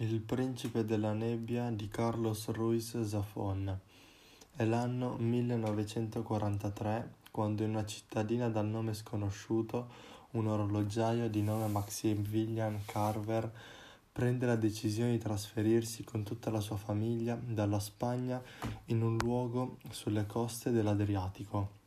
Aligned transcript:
Il 0.00 0.20
principe 0.20 0.84
della 0.84 1.12
nebbia 1.12 1.70
di 1.70 1.88
Carlos 1.88 2.50
Ruiz 2.50 3.02
Zafón. 3.02 3.76
È 4.54 4.64
l'anno 4.64 5.16
1943 5.16 7.14
quando 7.32 7.64
in 7.64 7.70
una 7.70 7.84
cittadina 7.84 8.48
dal 8.48 8.68
nome 8.68 8.94
sconosciuto 8.94 9.88
un 10.32 10.46
orologiaio 10.46 11.28
di 11.28 11.42
nome 11.42 11.66
Maximilian 11.66 12.82
Carver 12.84 13.52
prende 14.12 14.46
la 14.46 14.54
decisione 14.54 15.10
di 15.10 15.18
trasferirsi 15.18 16.04
con 16.04 16.22
tutta 16.22 16.52
la 16.52 16.60
sua 16.60 16.76
famiglia 16.76 17.34
dalla 17.34 17.80
Spagna 17.80 18.40
in 18.86 19.02
un 19.02 19.16
luogo 19.16 19.78
sulle 19.90 20.26
coste 20.26 20.70
dell'Adriatico. 20.70 21.77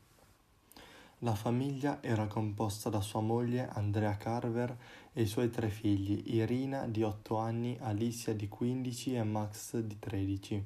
La 1.24 1.36
famiglia 1.36 2.02
era 2.02 2.26
composta 2.26 2.90
da 2.90 3.00
sua 3.00 3.20
moglie 3.20 3.70
Andrea 3.70 4.18
Carver 4.18 4.76
e 5.14 5.22
i 5.22 5.28
suoi 5.28 5.52
tre 5.52 5.70
figli, 5.70 6.34
Irina 6.34 6.88
di 6.88 7.04
8 7.04 7.38
anni, 7.38 7.78
Alicia 7.80 8.34
di 8.34 8.48
15 8.48 9.14
e 9.14 9.24
Max 9.24 9.78
di 9.78 10.00
13. 10.00 10.66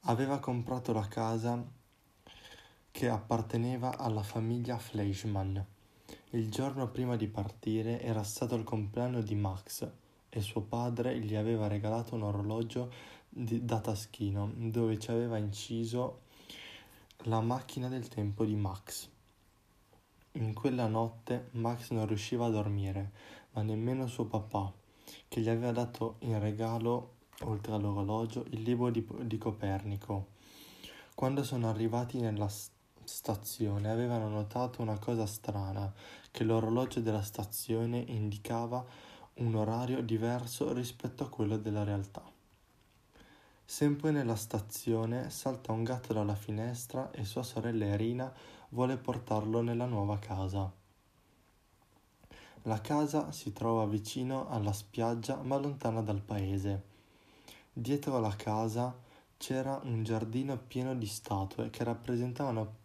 Aveva 0.00 0.40
comprato 0.40 0.92
la 0.92 1.08
casa 1.08 1.64
che 2.90 3.08
apparteneva 3.08 3.96
alla 3.96 4.22
famiglia 4.22 4.76
Fleischmann. 4.76 5.56
Il 6.32 6.50
giorno 6.50 6.90
prima 6.90 7.16
di 7.16 7.26
partire 7.26 8.02
era 8.02 8.24
stato 8.24 8.56
il 8.56 8.64
compleanno 8.64 9.22
di 9.22 9.36
Max 9.36 9.90
e 10.28 10.40
suo 10.42 10.60
padre 10.60 11.18
gli 11.18 11.34
aveva 11.34 11.66
regalato 11.66 12.14
un 12.14 12.24
orologio 12.24 12.92
di, 13.26 13.64
da 13.64 13.80
taschino 13.80 14.52
dove 14.54 14.98
ci 14.98 15.10
aveva 15.10 15.38
inciso 15.38 16.24
la 17.24 17.40
macchina 17.40 17.88
del 17.88 18.08
tempo 18.08 18.44
di 18.44 18.54
Max. 18.54 19.14
In 20.36 20.52
quella 20.52 20.86
notte 20.86 21.48
Max 21.52 21.92
non 21.92 22.06
riusciva 22.06 22.44
a 22.44 22.50
dormire, 22.50 23.10
ma 23.52 23.62
nemmeno 23.62 24.06
suo 24.06 24.26
papà, 24.26 24.70
che 25.28 25.40
gli 25.40 25.48
aveva 25.48 25.72
dato 25.72 26.16
in 26.20 26.38
regalo, 26.38 27.12
oltre 27.44 27.72
all'orologio, 27.72 28.44
il 28.50 28.60
libro 28.60 28.90
di, 28.90 29.02
di 29.22 29.38
Copernico. 29.38 30.26
Quando 31.14 31.42
sono 31.42 31.70
arrivati 31.70 32.18
nella 32.18 32.50
stazione 33.04 33.90
avevano 33.90 34.28
notato 34.28 34.82
una 34.82 34.98
cosa 34.98 35.24
strana, 35.24 35.90
che 36.30 36.44
l'orologio 36.44 37.00
della 37.00 37.22
stazione 37.22 37.96
indicava 37.96 38.84
un 39.36 39.54
orario 39.54 40.02
diverso 40.02 40.74
rispetto 40.74 41.24
a 41.24 41.30
quello 41.30 41.56
della 41.56 41.82
realtà. 41.82 42.22
Sempre 43.64 44.10
nella 44.10 44.36
stazione 44.36 45.30
salta 45.30 45.72
un 45.72 45.82
gatto 45.82 46.12
dalla 46.12 46.34
finestra 46.34 47.10
e 47.10 47.24
sua 47.24 47.42
sorella 47.42 47.86
Irina 47.86 48.30
vuole 48.70 48.96
portarlo 48.96 49.60
nella 49.60 49.86
nuova 49.86 50.18
casa. 50.18 50.70
La 52.62 52.80
casa 52.80 53.30
si 53.30 53.52
trova 53.52 53.86
vicino 53.86 54.48
alla 54.48 54.72
spiaggia 54.72 55.40
ma 55.42 55.56
lontana 55.56 56.02
dal 56.02 56.20
paese. 56.20 56.82
Dietro 57.72 58.18
la 58.18 58.34
casa 58.34 58.96
c'era 59.36 59.80
un 59.84 60.02
giardino 60.02 60.56
pieno 60.58 60.94
di 60.96 61.06
statue 61.06 61.70
che 61.70 61.84
rappresentavano 61.84 62.84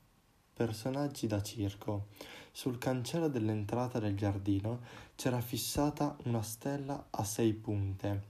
personaggi 0.53 1.25
da 1.25 1.41
circo. 1.41 2.07
Sul 2.51 2.77
cancello 2.77 3.27
dell'entrata 3.27 3.97
del 3.97 4.15
giardino 4.15 4.81
c'era 5.15 5.41
fissata 5.41 6.15
una 6.25 6.43
stella 6.43 7.07
a 7.09 7.23
sei 7.23 7.53
punte. 7.53 8.29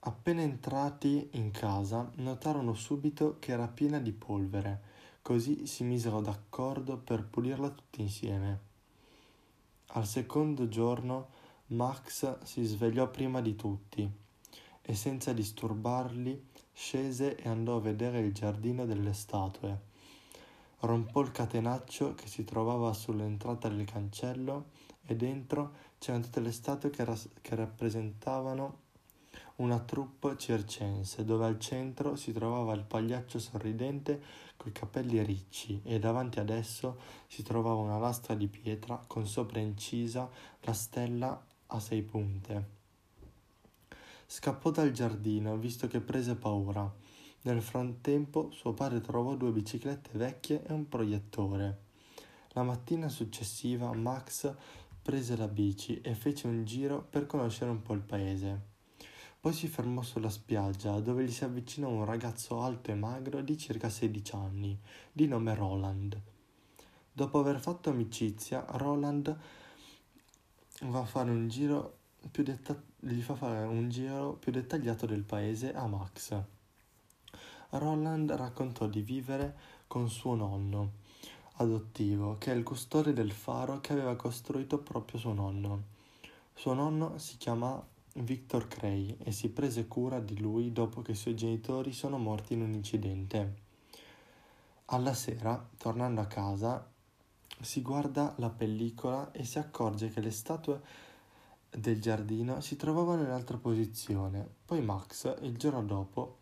Appena 0.00 0.40
entrati 0.40 1.28
in 1.32 1.50
casa 1.50 2.10
notarono 2.16 2.74
subito 2.74 3.36
che 3.38 3.52
era 3.52 3.68
piena 3.68 3.98
di 3.98 4.12
polvere 4.12 4.92
Così 5.24 5.66
si 5.66 5.84
misero 5.84 6.20
d'accordo 6.20 6.98
per 6.98 7.24
pulirla 7.24 7.70
tutti 7.70 8.02
insieme. 8.02 8.60
Al 9.92 10.06
secondo 10.06 10.68
giorno 10.68 11.28
Max 11.68 12.42
si 12.42 12.62
svegliò 12.64 13.08
prima 13.08 13.40
di 13.40 13.56
tutti 13.56 14.06
e 14.82 14.94
senza 14.94 15.32
disturbarli 15.32 16.48
scese 16.74 17.36
e 17.36 17.48
andò 17.48 17.76
a 17.76 17.80
vedere 17.80 18.20
il 18.20 18.34
giardino 18.34 18.84
delle 18.84 19.14
statue. 19.14 19.80
Rompò 20.80 21.22
il 21.22 21.32
catenaccio 21.32 22.14
che 22.14 22.26
si 22.26 22.44
trovava 22.44 22.92
sull'entrata 22.92 23.70
del 23.70 23.86
cancello 23.86 24.66
e 25.06 25.16
dentro 25.16 25.72
c'erano 25.96 26.24
tutte 26.24 26.40
le 26.40 26.52
statue 26.52 26.90
che, 26.90 27.02
ras- 27.02 27.30
che 27.40 27.54
rappresentavano 27.54 28.82
una 29.56 29.78
troupe 29.78 30.36
circense, 30.36 31.24
dove 31.24 31.46
al 31.46 31.58
centro 31.58 32.14
si 32.14 32.30
trovava 32.30 32.74
il 32.74 32.84
pagliaccio 32.84 33.38
sorridente 33.38 34.43
coi 34.56 34.72
capelli 34.72 35.22
ricci 35.22 35.80
e 35.84 35.98
davanti 35.98 36.38
ad 36.40 36.50
esso 36.50 36.98
si 37.26 37.42
trovava 37.42 37.80
una 37.80 37.98
lastra 37.98 38.34
di 38.34 38.46
pietra 38.46 39.02
con 39.06 39.26
sopra 39.26 39.60
incisa 39.60 40.28
la 40.60 40.72
stella 40.72 41.44
a 41.66 41.80
sei 41.80 42.02
punte. 42.02 42.82
Scappò 44.26 44.70
dal 44.70 44.90
giardino, 44.90 45.56
visto 45.56 45.86
che 45.86 46.00
prese 46.00 46.34
paura. 46.34 46.92
Nel 47.42 47.60
frattempo 47.60 48.50
suo 48.52 48.72
padre 48.72 49.00
trovò 49.00 49.36
due 49.36 49.50
biciclette 49.50 50.10
vecchie 50.14 50.64
e 50.64 50.72
un 50.72 50.88
proiettore. 50.88 51.82
La 52.52 52.62
mattina 52.62 53.08
successiva 53.08 53.92
Max 53.92 54.54
prese 55.02 55.36
la 55.36 55.48
bici 55.48 56.00
e 56.00 56.14
fece 56.14 56.46
un 56.46 56.64
giro 56.64 57.02
per 57.02 57.26
conoscere 57.26 57.70
un 57.70 57.82
po' 57.82 57.92
il 57.92 58.00
paese. 58.00 58.72
Poi 59.44 59.52
si 59.52 59.68
fermò 59.68 60.00
sulla 60.00 60.30
spiaggia, 60.30 61.00
dove 61.00 61.22
gli 61.22 61.30
si 61.30 61.44
avvicinò 61.44 61.90
un 61.90 62.06
ragazzo 62.06 62.62
alto 62.62 62.90
e 62.90 62.94
magro 62.94 63.42
di 63.42 63.58
circa 63.58 63.90
16 63.90 64.34
anni, 64.34 64.80
di 65.12 65.26
nome 65.26 65.54
Roland. 65.54 66.18
Dopo 67.12 67.40
aver 67.40 67.60
fatto 67.60 67.90
amicizia, 67.90 68.64
Roland 68.66 69.36
va 70.84 70.98
a 70.98 71.04
fare 71.04 71.30
un 71.30 71.46
giro 71.48 71.98
più 72.30 72.42
detta- 72.42 72.82
gli 73.00 73.20
fa 73.20 73.34
fare 73.34 73.66
un 73.66 73.90
giro 73.90 74.32
più 74.32 74.50
dettagliato 74.50 75.04
del 75.04 75.24
paese 75.24 75.74
a 75.74 75.86
Max. 75.88 76.42
Roland 77.68 78.32
raccontò 78.32 78.86
di 78.86 79.02
vivere 79.02 79.58
con 79.86 80.08
suo 80.08 80.34
nonno 80.34 80.92
adottivo, 81.56 82.38
che 82.38 82.50
è 82.50 82.54
il 82.54 82.62
custode 82.62 83.12
del 83.12 83.32
faro 83.32 83.82
che 83.82 83.92
aveva 83.92 84.16
costruito 84.16 84.78
proprio 84.78 85.20
suo 85.20 85.34
nonno. 85.34 85.82
Suo 86.54 86.72
nonno 86.72 87.18
si 87.18 87.36
chiama 87.36 87.92
Victor 88.16 88.68
Cray 88.68 89.16
e 89.24 89.32
si 89.32 89.50
prese 89.50 89.88
cura 89.88 90.20
di 90.20 90.38
lui 90.38 90.72
dopo 90.72 91.02
che 91.02 91.12
i 91.12 91.16
suoi 91.16 91.34
genitori 91.34 91.92
sono 91.92 92.16
morti 92.16 92.52
in 92.52 92.62
un 92.62 92.72
incidente. 92.72 93.62
Alla 94.86 95.14
sera, 95.14 95.68
tornando 95.76 96.20
a 96.20 96.26
casa, 96.26 96.88
si 97.60 97.82
guarda 97.82 98.34
la 98.38 98.50
pellicola 98.50 99.32
e 99.32 99.44
si 99.44 99.58
accorge 99.58 100.10
che 100.10 100.20
le 100.20 100.30
statue 100.30 100.80
del 101.70 102.00
giardino 102.00 102.60
si 102.60 102.76
trovavano 102.76 103.22
in 103.22 103.30
altra 103.30 103.56
posizione. 103.56 104.48
Poi 104.64 104.80
Max, 104.80 105.34
il 105.40 105.56
giorno 105.56 105.82
dopo, 105.82 106.38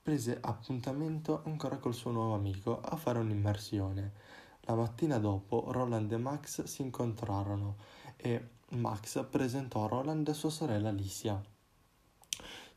prese 0.00 0.38
appuntamento 0.40 1.42
ancora 1.44 1.78
col 1.78 1.94
suo 1.94 2.12
nuovo 2.12 2.34
amico 2.34 2.80
a 2.80 2.94
fare 2.94 3.18
un'immersione. 3.18 4.12
La 4.60 4.76
mattina 4.76 5.18
dopo 5.18 5.72
Roland 5.72 6.12
e 6.12 6.18
Max 6.18 6.62
si 6.64 6.82
incontrarono 6.82 7.76
e 8.16 8.54
Max 8.70 9.24
presentò 9.30 9.86
Roland 9.86 10.28
sua 10.32 10.50
sorella 10.50 10.88
Alicia. 10.88 11.40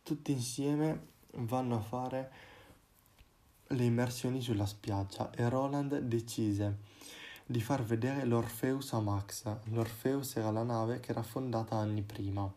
Tutti 0.04 0.32
insieme 0.32 1.08
vanno 1.38 1.78
a 1.78 1.82
fare 1.82 2.32
le 3.70 3.84
immersioni 3.84 4.40
sulla 4.40 4.68
spiaggia 4.68 5.32
e 5.32 5.50
Roland 5.50 5.98
decise 6.02 6.78
di 7.44 7.60
far 7.60 7.84
vedere 7.84 8.24
l'Orpheus 8.26 8.94
a 8.94 9.00
Max. 9.00 9.46
L'Orpheus 9.72 10.36
era 10.36 10.52
la 10.52 10.64
nave 10.64 11.00
che 11.00 11.10
era 11.10 11.24
fondata 11.24 11.76
anni 11.78 12.04
prima. 12.04 12.48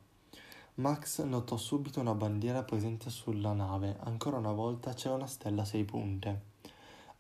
Max 0.75 1.23
notò 1.23 1.57
subito 1.57 2.01
una 2.01 2.15
bandiera 2.15 2.63
presente 2.63 3.09
sulla 3.09 3.55
nave. 3.55 3.97
Ancora 4.01 4.37
una 4.37 4.53
volta 4.53 4.93
c'era 4.93 5.15
una 5.15 5.27
stella 5.27 5.63
a 5.63 5.65
sei 5.67 5.85
punte. 5.85 6.52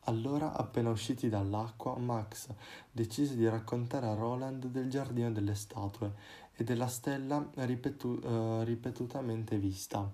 Allora, 0.06 0.52
appena 0.54 0.90
usciti 0.90 1.28
dall'acqua, 1.28 1.96
Max 1.96 2.48
decise 2.90 3.36
di 3.36 3.48
raccontare 3.48 4.06
a 4.06 4.14
Roland 4.14 4.66
del 4.66 4.90
giardino 4.90 5.30
delle 5.30 5.54
statue 5.54 6.12
e 6.54 6.64
della 6.64 6.88
stella 6.88 7.48
ripetu- 7.54 8.24
uh, 8.24 8.62
ripetutamente 8.62 9.59
vista. 9.59 10.10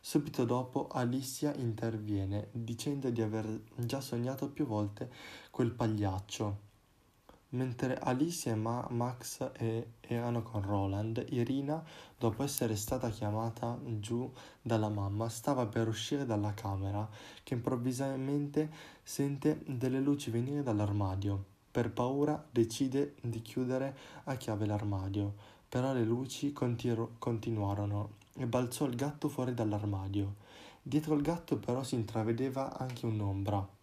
Subito 0.00 0.44
dopo 0.44 0.88
Alicia 0.88 1.54
interviene 1.54 2.48
dicendo 2.50 3.10
di 3.10 3.22
aver 3.22 3.62
già 3.76 4.00
sognato 4.00 4.48
più 4.48 4.66
volte 4.66 5.08
quel 5.50 5.70
pagliaccio 5.70 6.66
Mentre 7.50 7.96
Alice 7.96 8.50
e 8.50 8.54
Ma- 8.54 8.86
Max 8.90 9.52
e- 9.56 9.92
erano 10.00 10.42
con 10.42 10.60
Roland, 10.60 11.24
Irina, 11.30 11.82
dopo 12.18 12.42
essere 12.42 12.76
stata 12.76 13.08
chiamata 13.08 13.78
giù 13.82 14.30
dalla 14.60 14.90
mamma, 14.90 15.30
stava 15.30 15.64
per 15.64 15.88
uscire 15.88 16.26
dalla 16.26 16.52
camera, 16.52 17.08
che 17.42 17.54
improvvisamente 17.54 18.70
sente 19.02 19.62
delle 19.66 20.00
luci 20.00 20.30
venire 20.30 20.62
dall'armadio. 20.62 21.42
Per 21.70 21.90
paura 21.90 22.44
decide 22.50 23.14
di 23.22 23.40
chiudere 23.40 23.96
a 24.24 24.34
chiave 24.36 24.66
l'armadio, 24.66 25.34
però 25.66 25.94
le 25.94 26.04
luci 26.04 26.52
continu- 26.52 27.12
continuarono 27.18 28.10
e 28.34 28.46
balzò 28.46 28.84
il 28.84 28.94
gatto 28.94 29.30
fuori 29.30 29.54
dall'armadio. 29.54 30.34
Dietro 30.82 31.14
il 31.14 31.22
gatto 31.22 31.56
però 31.56 31.82
si 31.82 31.94
intravedeva 31.94 32.78
anche 32.78 33.06
un'ombra. 33.06 33.76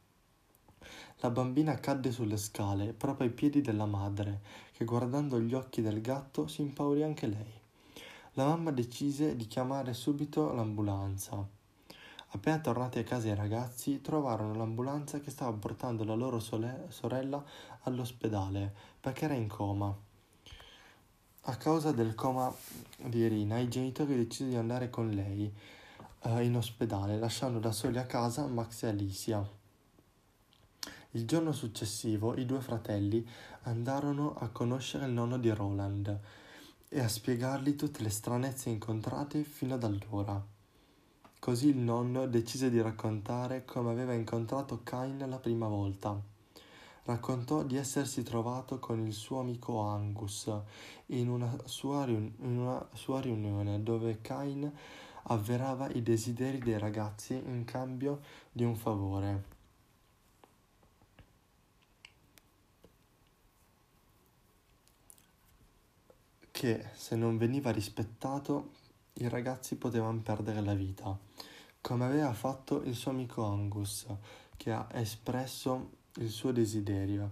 La 1.20 1.30
bambina 1.30 1.80
cadde 1.80 2.12
sulle 2.12 2.38
scale, 2.38 2.94
proprio 2.94 3.28
ai 3.28 3.34
piedi 3.34 3.62
della 3.62 3.86
madre, 3.86 4.42
che 4.74 4.84
guardando 4.84 5.40
gli 5.40 5.54
occhi 5.54 5.82
del 5.82 6.02
gatto 6.02 6.48
si 6.48 6.62
impaurì 6.62 7.04
anche 7.04 7.28
lei. 7.28 7.54
La 8.34 8.46
mamma 8.48 8.72
decise 8.72 9.38
di 9.38 9.48
chiamare 9.48 9.94
subito 9.94 10.54
l'ambulanza. 10.54 11.48
Appena 12.28 12.60
tornati 12.60 13.00
a 13.00 13.04
casa 13.04 13.30
i 13.30 13.36
ragazzi 13.36 14.02
trovarono 14.02 14.56
l'ambulanza 14.56 15.22
che 15.22 15.32
stava 15.32 15.54
portando 15.54 16.04
la 16.04 16.16
loro 16.16 16.40
sole- 16.42 16.88
sorella 16.90 17.42
all'ospedale 17.84 18.74
perché 19.00 19.24
era 19.24 19.36
in 19.36 19.48
coma. 19.48 19.96
A 21.44 21.56
causa 21.56 21.94
del 21.94 22.14
coma 22.14 22.54
di 22.98 23.20
Irina, 23.20 23.58
i 23.60 23.70
genitori 23.70 24.18
decisero 24.18 24.50
di 24.50 24.58
andare 24.58 24.90
con 24.90 25.10
lei 25.12 25.50
eh, 26.24 26.44
in 26.44 26.58
ospedale, 26.58 27.18
lasciando 27.18 27.60
da 27.60 27.72
soli 27.72 28.00
a 28.00 28.06
casa 28.06 28.48
Max 28.48 28.84
e 28.84 28.88
Alicia. 28.88 29.55
Il 31.16 31.26
giorno 31.26 31.54
successivo 31.54 32.36
i 32.36 32.46
due 32.46 32.60
fratelli 32.60 33.26
andarono 33.64 34.36
a 34.36 34.50
conoscere 34.50 35.06
il 35.06 35.14
nonno 35.14 35.38
di 35.38 35.50
Roland 35.50 36.20
e 36.90 37.00
a 37.00 37.08
spiegargli 37.08 37.78
tutte 37.78 38.04
le 38.04 38.10
stranezze 38.10 38.70
incontrate 38.70 39.44
fino 39.44 39.76
ad 39.76 39.86
allora. 39.86 40.46
Così 41.40 41.70
il 41.70 41.78
nonno 41.78 42.28
decise 42.28 42.70
di 42.70 42.82
raccontare 42.82 43.64
come 43.64 43.92
aveva 43.92 44.12
incontrato 44.12 44.82
Cain 44.84 45.26
la 45.30 45.40
prima 45.40 45.70
volta 45.70 46.22
raccontò 47.06 47.64
di 47.64 47.78
essersi 47.78 48.24
trovato 48.24 48.80
con 48.80 49.00
il 49.00 49.14
suo 49.14 49.40
amico 49.40 49.80
Angus 49.82 50.52
in 51.08 51.30
una 51.30 51.56
sua, 51.66 52.04
riun- 52.04 52.34
in 52.40 52.58
una 52.58 52.86
sua 52.94 53.22
riunione 53.22 53.82
dove 53.84 54.22
Cain 54.22 54.70
avverava 55.24 55.88
i 55.90 56.02
desideri 56.02 56.58
dei 56.58 56.78
ragazzi 56.78 57.36
in 57.36 57.64
cambio 57.64 58.22
di 58.52 58.64
un 58.64 58.76
favore. 58.76 59.55
Che 66.56 66.86
se 66.94 67.18
non 67.18 67.38
veniva 67.38 67.70
rispettato 67.70 68.70
i 69.16 69.28
ragazzi 69.28 69.76
potevano 69.76 70.22
perdere 70.22 70.62
la 70.62 70.74
vita, 70.74 71.20
come 71.82 72.06
aveva 72.06 72.32
fatto 72.32 72.82
il 72.84 72.96
suo 72.96 73.12
amico 73.12 73.44
Angus, 73.44 74.06
che 74.56 74.72
ha 74.72 74.88
espresso 74.94 75.90
il 76.14 76.30
suo 76.30 76.54
desiderio, 76.54 77.32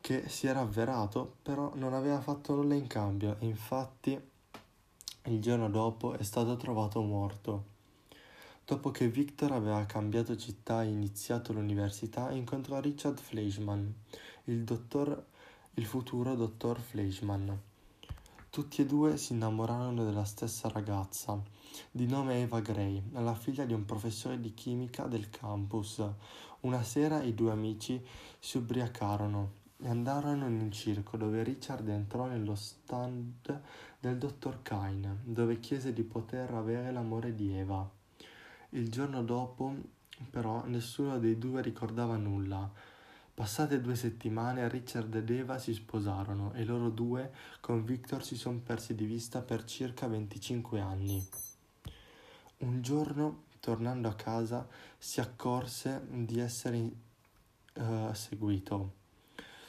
che 0.00 0.28
si 0.28 0.46
era 0.46 0.60
avverato, 0.60 1.38
però 1.42 1.72
non 1.74 1.92
aveva 1.92 2.20
fatto 2.20 2.54
nulla 2.54 2.74
in 2.74 2.86
cambio 2.86 3.34
infatti 3.40 4.16
il 5.24 5.40
giorno 5.40 5.68
dopo 5.68 6.12
è 6.12 6.22
stato 6.22 6.56
trovato 6.56 7.02
morto. 7.02 7.64
Dopo 8.64 8.92
che 8.92 9.08
Victor 9.08 9.50
aveva 9.50 9.84
cambiato 9.86 10.36
città 10.36 10.84
e 10.84 10.88
iniziato 10.88 11.52
l'università, 11.52 12.30
incontrò 12.30 12.78
Richard 12.78 13.18
Fleischmann, 13.18 13.88
il, 14.44 14.62
dottor, 14.62 15.20
il 15.74 15.84
futuro 15.84 16.36
dottor 16.36 16.78
Fleischmann. 16.78 17.50
Tutti 18.52 18.82
e 18.82 18.84
due 18.84 19.16
si 19.16 19.32
innamorarono 19.32 20.04
della 20.04 20.26
stessa 20.26 20.68
ragazza, 20.68 21.42
di 21.90 22.06
nome 22.06 22.42
Eva 22.42 22.60
Gray, 22.60 23.02
la 23.12 23.34
figlia 23.34 23.64
di 23.64 23.72
un 23.72 23.86
professore 23.86 24.38
di 24.40 24.52
chimica 24.52 25.06
del 25.06 25.30
campus, 25.30 26.04
una 26.60 26.82
sera 26.82 27.22
i 27.22 27.32
due 27.32 27.50
amici 27.50 27.98
si 28.38 28.58
ubriacarono 28.58 29.52
e 29.78 29.88
andarono 29.88 30.46
in 30.48 30.60
un 30.60 30.70
circo 30.70 31.16
dove 31.16 31.42
Richard 31.42 31.88
entrò 31.88 32.26
nello 32.26 32.54
stand 32.54 33.62
del 33.98 34.18
dottor 34.18 34.60
Kine, 34.60 35.20
dove 35.22 35.58
chiese 35.58 35.94
di 35.94 36.02
poter 36.02 36.52
avere 36.52 36.92
l'amore 36.92 37.34
di 37.34 37.56
Eva. 37.56 37.90
Il 38.68 38.90
giorno 38.90 39.22
dopo, 39.22 39.74
però, 40.28 40.62
nessuno 40.66 41.18
dei 41.18 41.38
due 41.38 41.62
ricordava 41.62 42.18
nulla. 42.18 42.70
Passate 43.34 43.80
due 43.80 43.96
settimane, 43.96 44.68
Richard 44.68 45.14
ed 45.14 45.30
Eva 45.30 45.58
si 45.58 45.72
sposarono 45.72 46.52
e 46.52 46.64
loro 46.64 46.90
due 46.90 47.32
con 47.60 47.82
Victor 47.82 48.22
si 48.22 48.36
sono 48.36 48.58
persi 48.58 48.94
di 48.94 49.06
vista 49.06 49.40
per 49.40 49.64
circa 49.64 50.06
25 50.06 50.80
anni. 50.80 51.26
Un 52.58 52.82
giorno 52.82 53.44
tornando 53.58 54.08
a 54.08 54.14
casa, 54.14 54.68
si 54.98 55.20
accorse 55.20 56.04
di 56.08 56.40
essere 56.40 56.90
uh, 57.74 58.12
seguito. 58.12 58.94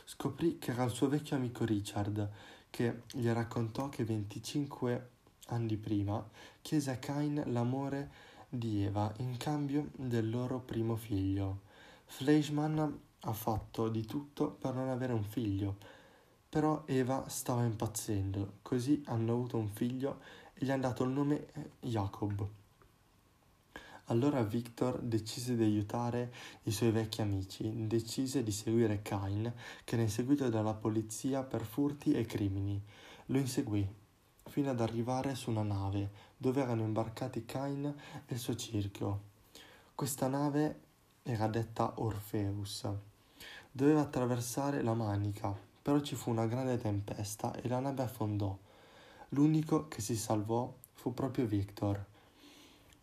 Scoprì 0.03 0.57
che 0.57 0.71
era 0.71 0.83
il 0.83 0.91
suo 0.91 1.07
vecchio 1.07 1.35
amico 1.37 1.63
Richard, 1.63 2.29
che 2.69 3.03
gli 3.11 3.27
raccontò 3.29 3.87
che 3.87 4.03
25 4.03 5.09
anni 5.47 5.77
prima 5.77 6.27
chiese 6.61 6.91
a 6.91 6.97
Cain 6.97 7.43
l'amore 7.47 8.11
di 8.49 8.83
Eva 8.83 9.13
in 9.19 9.37
cambio 9.37 9.89
del 9.95 10.29
loro 10.29 10.59
primo 10.59 10.95
figlio. 10.95 11.61
Fleischmann 12.05 12.81
ha 13.25 13.33
fatto 13.33 13.89
di 13.89 14.05
tutto 14.05 14.49
per 14.51 14.73
non 14.73 14.89
avere 14.89 15.13
un 15.13 15.23
figlio, 15.23 15.77
però 16.49 16.83
Eva 16.85 17.27
stava 17.29 17.63
impazzendo, 17.63 18.57
così 18.61 19.01
hanno 19.05 19.33
avuto 19.33 19.57
un 19.57 19.69
figlio 19.69 20.19
e 20.53 20.65
gli 20.65 20.71
hanno 20.71 20.81
dato 20.81 21.03
il 21.03 21.11
nome 21.11 21.47
Jacob. 21.79 22.47
Allora 24.07 24.43
Victor 24.43 24.99
decise 24.99 25.55
di 25.55 25.63
aiutare 25.63 26.33
i 26.63 26.71
suoi 26.71 26.91
vecchi 26.91 27.21
amici, 27.21 27.87
decise 27.87 28.43
di 28.43 28.51
seguire 28.51 29.01
Cain, 29.01 29.51
che 29.85 29.93
era 29.93 30.03
inseguito 30.03 30.49
dalla 30.49 30.73
polizia 30.73 31.43
per 31.43 31.63
furti 31.63 32.11
e 32.11 32.25
crimini. 32.25 32.79
Lo 33.27 33.37
inseguì, 33.37 33.87
fino 34.43 34.69
ad 34.69 34.81
arrivare 34.81 35.35
su 35.35 35.49
una 35.49 35.63
nave, 35.63 36.11
dove 36.35 36.61
erano 36.61 36.83
imbarcati 36.83 37.45
Cain 37.45 37.85
e 37.85 38.33
il 38.33 38.39
suo 38.39 38.55
circo. 38.55 39.21
Questa 39.95 40.27
nave 40.27 40.81
era 41.23 41.47
detta 41.47 41.93
Orpheus. 41.95 42.85
Doveva 43.75 44.01
attraversare 44.01 44.83
la 44.83 44.93
Manica, 44.93 45.51
però 45.81 45.99
ci 46.01 46.13
fu 46.13 46.29
una 46.29 46.45
grande 46.45 46.77
tempesta 46.77 47.55
e 47.55 47.67
la 47.67 47.79
nave 47.79 48.03
affondò. 48.03 48.55
L'unico 49.29 49.87
che 49.87 49.99
si 49.99 50.15
salvò 50.15 50.71
fu 50.93 51.15
proprio 51.15 51.47
Victor. 51.47 52.05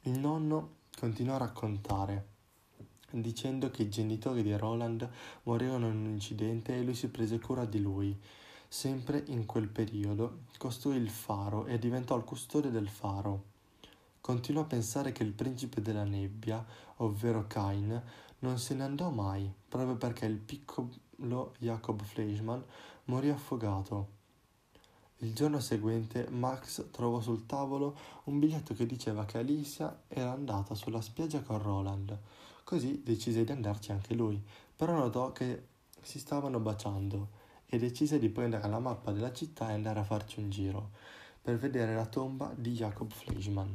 Il 0.02 0.16
nonno 0.16 0.74
continuò 0.96 1.34
a 1.34 1.38
raccontare, 1.38 2.26
dicendo 3.10 3.72
che 3.72 3.82
i 3.82 3.88
genitori 3.88 4.44
di 4.44 4.56
Roland 4.56 5.10
morirono 5.42 5.88
in 5.88 5.96
un 5.96 6.06
incidente 6.06 6.76
e 6.76 6.84
lui 6.84 6.94
si 6.94 7.08
prese 7.08 7.40
cura 7.40 7.64
di 7.64 7.80
lui. 7.80 8.16
Sempre 8.68 9.24
in 9.26 9.46
quel 9.46 9.66
periodo 9.66 10.42
costruì 10.56 10.94
il 10.94 11.10
faro 11.10 11.66
e 11.66 11.80
diventò 11.80 12.16
il 12.16 12.22
custode 12.22 12.70
del 12.70 12.88
faro. 12.88 13.42
Continuò 14.20 14.62
a 14.62 14.66
pensare 14.66 15.10
che 15.10 15.24
il 15.24 15.32
principe 15.32 15.82
della 15.82 16.04
nebbia, 16.04 16.64
ovvero 16.98 17.48
Cain, 17.48 18.00
non 18.40 18.58
se 18.58 18.74
ne 18.74 18.84
andò 18.84 19.10
mai, 19.10 19.52
proprio 19.68 19.96
perché 19.96 20.26
il 20.26 20.38
piccolo 20.38 21.54
Jacob 21.58 22.02
Fleischmann 22.02 22.60
morì 23.04 23.30
affogato. 23.30 24.18
Il 25.18 25.34
giorno 25.34 25.60
seguente 25.60 26.28
Max 26.30 26.90
trovò 26.90 27.20
sul 27.20 27.44
tavolo 27.44 27.96
un 28.24 28.38
biglietto 28.38 28.72
che 28.72 28.86
diceva 28.86 29.26
che 29.26 29.38
Alicia 29.38 30.02
era 30.08 30.32
andata 30.32 30.74
sulla 30.74 31.02
spiaggia 31.02 31.42
con 31.42 31.62
Roland, 31.62 32.18
così 32.64 33.02
decise 33.02 33.44
di 33.44 33.52
andarci 33.52 33.92
anche 33.92 34.14
lui, 34.14 34.42
però 34.74 34.94
notò 34.94 35.32
che 35.32 35.66
si 36.00 36.18
stavano 36.18 36.58
baciando 36.58 37.28
e 37.66 37.78
decise 37.78 38.18
di 38.18 38.30
prendere 38.30 38.66
la 38.68 38.78
mappa 38.78 39.12
della 39.12 39.32
città 39.32 39.68
e 39.68 39.74
andare 39.74 40.00
a 40.00 40.04
farci 40.04 40.40
un 40.40 40.48
giro 40.48 40.90
per 41.42 41.56
vedere 41.56 41.94
la 41.94 42.06
tomba 42.06 42.52
di 42.56 42.72
Jacob 42.72 43.10
Fleischmann. 43.10 43.70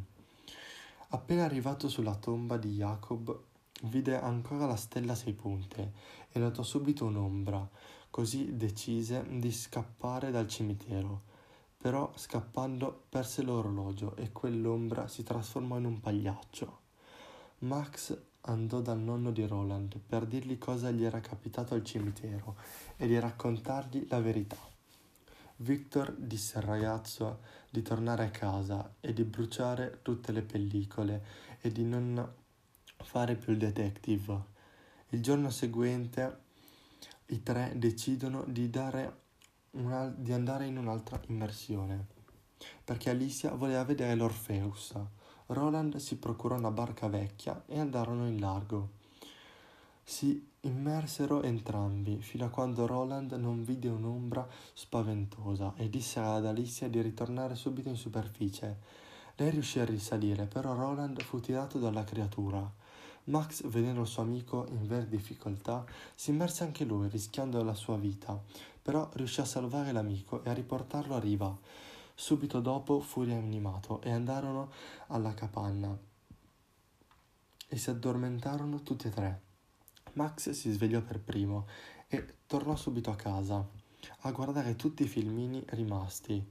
Appena 1.09 1.45
arrivato 1.45 1.87
sulla 1.87 2.15
tomba 2.15 2.57
di 2.57 2.73
Jacob, 2.75 3.39
vide 3.83 4.19
ancora 4.19 4.65
la 4.65 4.75
stella 4.75 5.13
a 5.13 5.15
sei 5.15 5.33
punte 5.33 5.93
e 6.31 6.39
notò 6.39 6.63
subito 6.63 7.05
un'ombra, 7.05 7.67
così 8.09 8.55
decise 8.55 9.25
di 9.29 9.51
scappare 9.51 10.31
dal 10.31 10.47
cimitero 10.47 11.33
però 11.85 12.11
scappando 12.15 13.03
perse 13.09 13.43
l'orologio 13.43 14.15
e 14.15 14.31
quell'ombra 14.31 15.07
si 15.07 15.21
trasformò 15.21 15.77
in 15.77 15.85
un 15.85 15.99
pagliaccio. 15.99 16.79
Max 17.59 18.17
andò 18.41 18.81
dal 18.81 18.97
nonno 18.97 19.29
di 19.29 19.45
Roland 19.45 19.99
per 19.99 20.25
dirgli 20.25 20.57
cosa 20.57 20.89
gli 20.89 21.03
era 21.03 21.19
capitato 21.19 21.75
al 21.75 21.83
cimitero 21.83 22.55
e 22.97 23.05
di 23.05 23.19
raccontargli 23.19 24.07
la 24.09 24.19
verità. 24.19 24.57
Victor 25.57 26.11
disse 26.17 26.57
al 26.57 26.63
ragazzo 26.63 27.41
di 27.69 27.83
tornare 27.83 28.25
a 28.25 28.31
casa 28.31 28.95
e 28.99 29.13
di 29.13 29.23
bruciare 29.23 29.99
tutte 30.01 30.31
le 30.31 30.41
pellicole 30.41 31.23
e 31.61 31.71
di 31.71 31.83
non 31.83 32.33
fare 32.97 33.35
più 33.35 33.53
il 33.53 33.59
detective. 33.59 34.53
Il 35.09 35.21
giorno 35.21 35.49
seguente 35.49 36.43
i 37.27 37.41
tre 37.41 37.73
decidono 37.75 38.43
di 38.47 38.71
una, 39.71 40.07
di 40.07 40.31
andare 40.31 40.65
in 40.65 40.77
un'altra 40.77 41.19
immersione, 41.27 42.05
perché 42.83 43.09
Alicia 43.09 43.53
voleva 43.55 43.83
vedere 43.83 44.15
l'Orpheus. 44.15 44.93
Roland 45.47 45.97
si 45.97 46.17
procurò 46.17 46.55
una 46.55 46.71
barca 46.71 47.07
vecchia 47.07 47.63
e 47.67 47.79
andarono 47.79 48.27
in 48.27 48.39
largo. 48.39 48.89
Si 50.03 50.53
immersero 50.61 51.41
entrambi, 51.41 52.21
fino 52.21 52.45
a 52.45 52.49
quando 52.49 52.85
Roland 52.85 53.31
non 53.33 53.63
vide 53.63 53.89
un'ombra 53.89 54.47
spaventosa 54.73 55.73
e 55.75 55.89
disse 55.89 56.19
ad 56.19 56.45
Alicia 56.45 56.87
di 56.87 57.01
ritornare 57.01 57.55
subito 57.55 57.89
in 57.89 57.95
superficie. 57.95 58.77
Lei 59.35 59.49
riuscì 59.49 59.79
a 59.79 59.85
risalire, 59.85 60.45
però 60.45 60.73
Roland 60.73 61.21
fu 61.21 61.39
tirato 61.39 61.77
dalla 61.77 62.03
creatura. 62.03 62.71
Max, 63.25 63.65
vedendo 63.67 64.01
il 64.01 64.07
suo 64.07 64.21
amico 64.23 64.65
in 64.69 64.85
vere 64.87 65.07
difficoltà, 65.07 65.85
si 66.13 66.31
immerse 66.31 66.63
anche 66.63 66.85
lui, 66.85 67.07
rischiando 67.09 67.63
la 67.63 67.73
sua 67.73 67.97
vita, 67.97 68.39
però 68.81 69.09
riuscì 69.13 69.41
a 69.41 69.45
salvare 69.45 69.91
l'amico 69.91 70.43
e 70.43 70.49
a 70.49 70.53
riportarlo 70.53 71.15
a 71.15 71.19
riva. 71.19 71.57
Subito 72.13 72.59
dopo 72.59 72.99
fu 72.99 73.23
rianimato 73.23 74.01
e 74.01 74.11
andarono 74.11 74.71
alla 75.07 75.33
capanna 75.33 75.97
e 77.67 77.77
si 77.77 77.89
addormentarono 77.89 78.83
tutti 78.83 79.07
e 79.07 79.09
tre. 79.09 79.41
Max 80.13 80.51
si 80.51 80.71
svegliò 80.71 81.01
per 81.01 81.19
primo 81.19 81.67
e 82.07 82.35
tornò 82.45 82.75
subito 82.75 83.09
a 83.09 83.15
casa 83.15 83.83
a 84.21 84.31
guardare 84.31 84.75
tutti 84.75 85.03
i 85.03 85.07
filmini 85.07 85.63
rimasti 85.69 86.43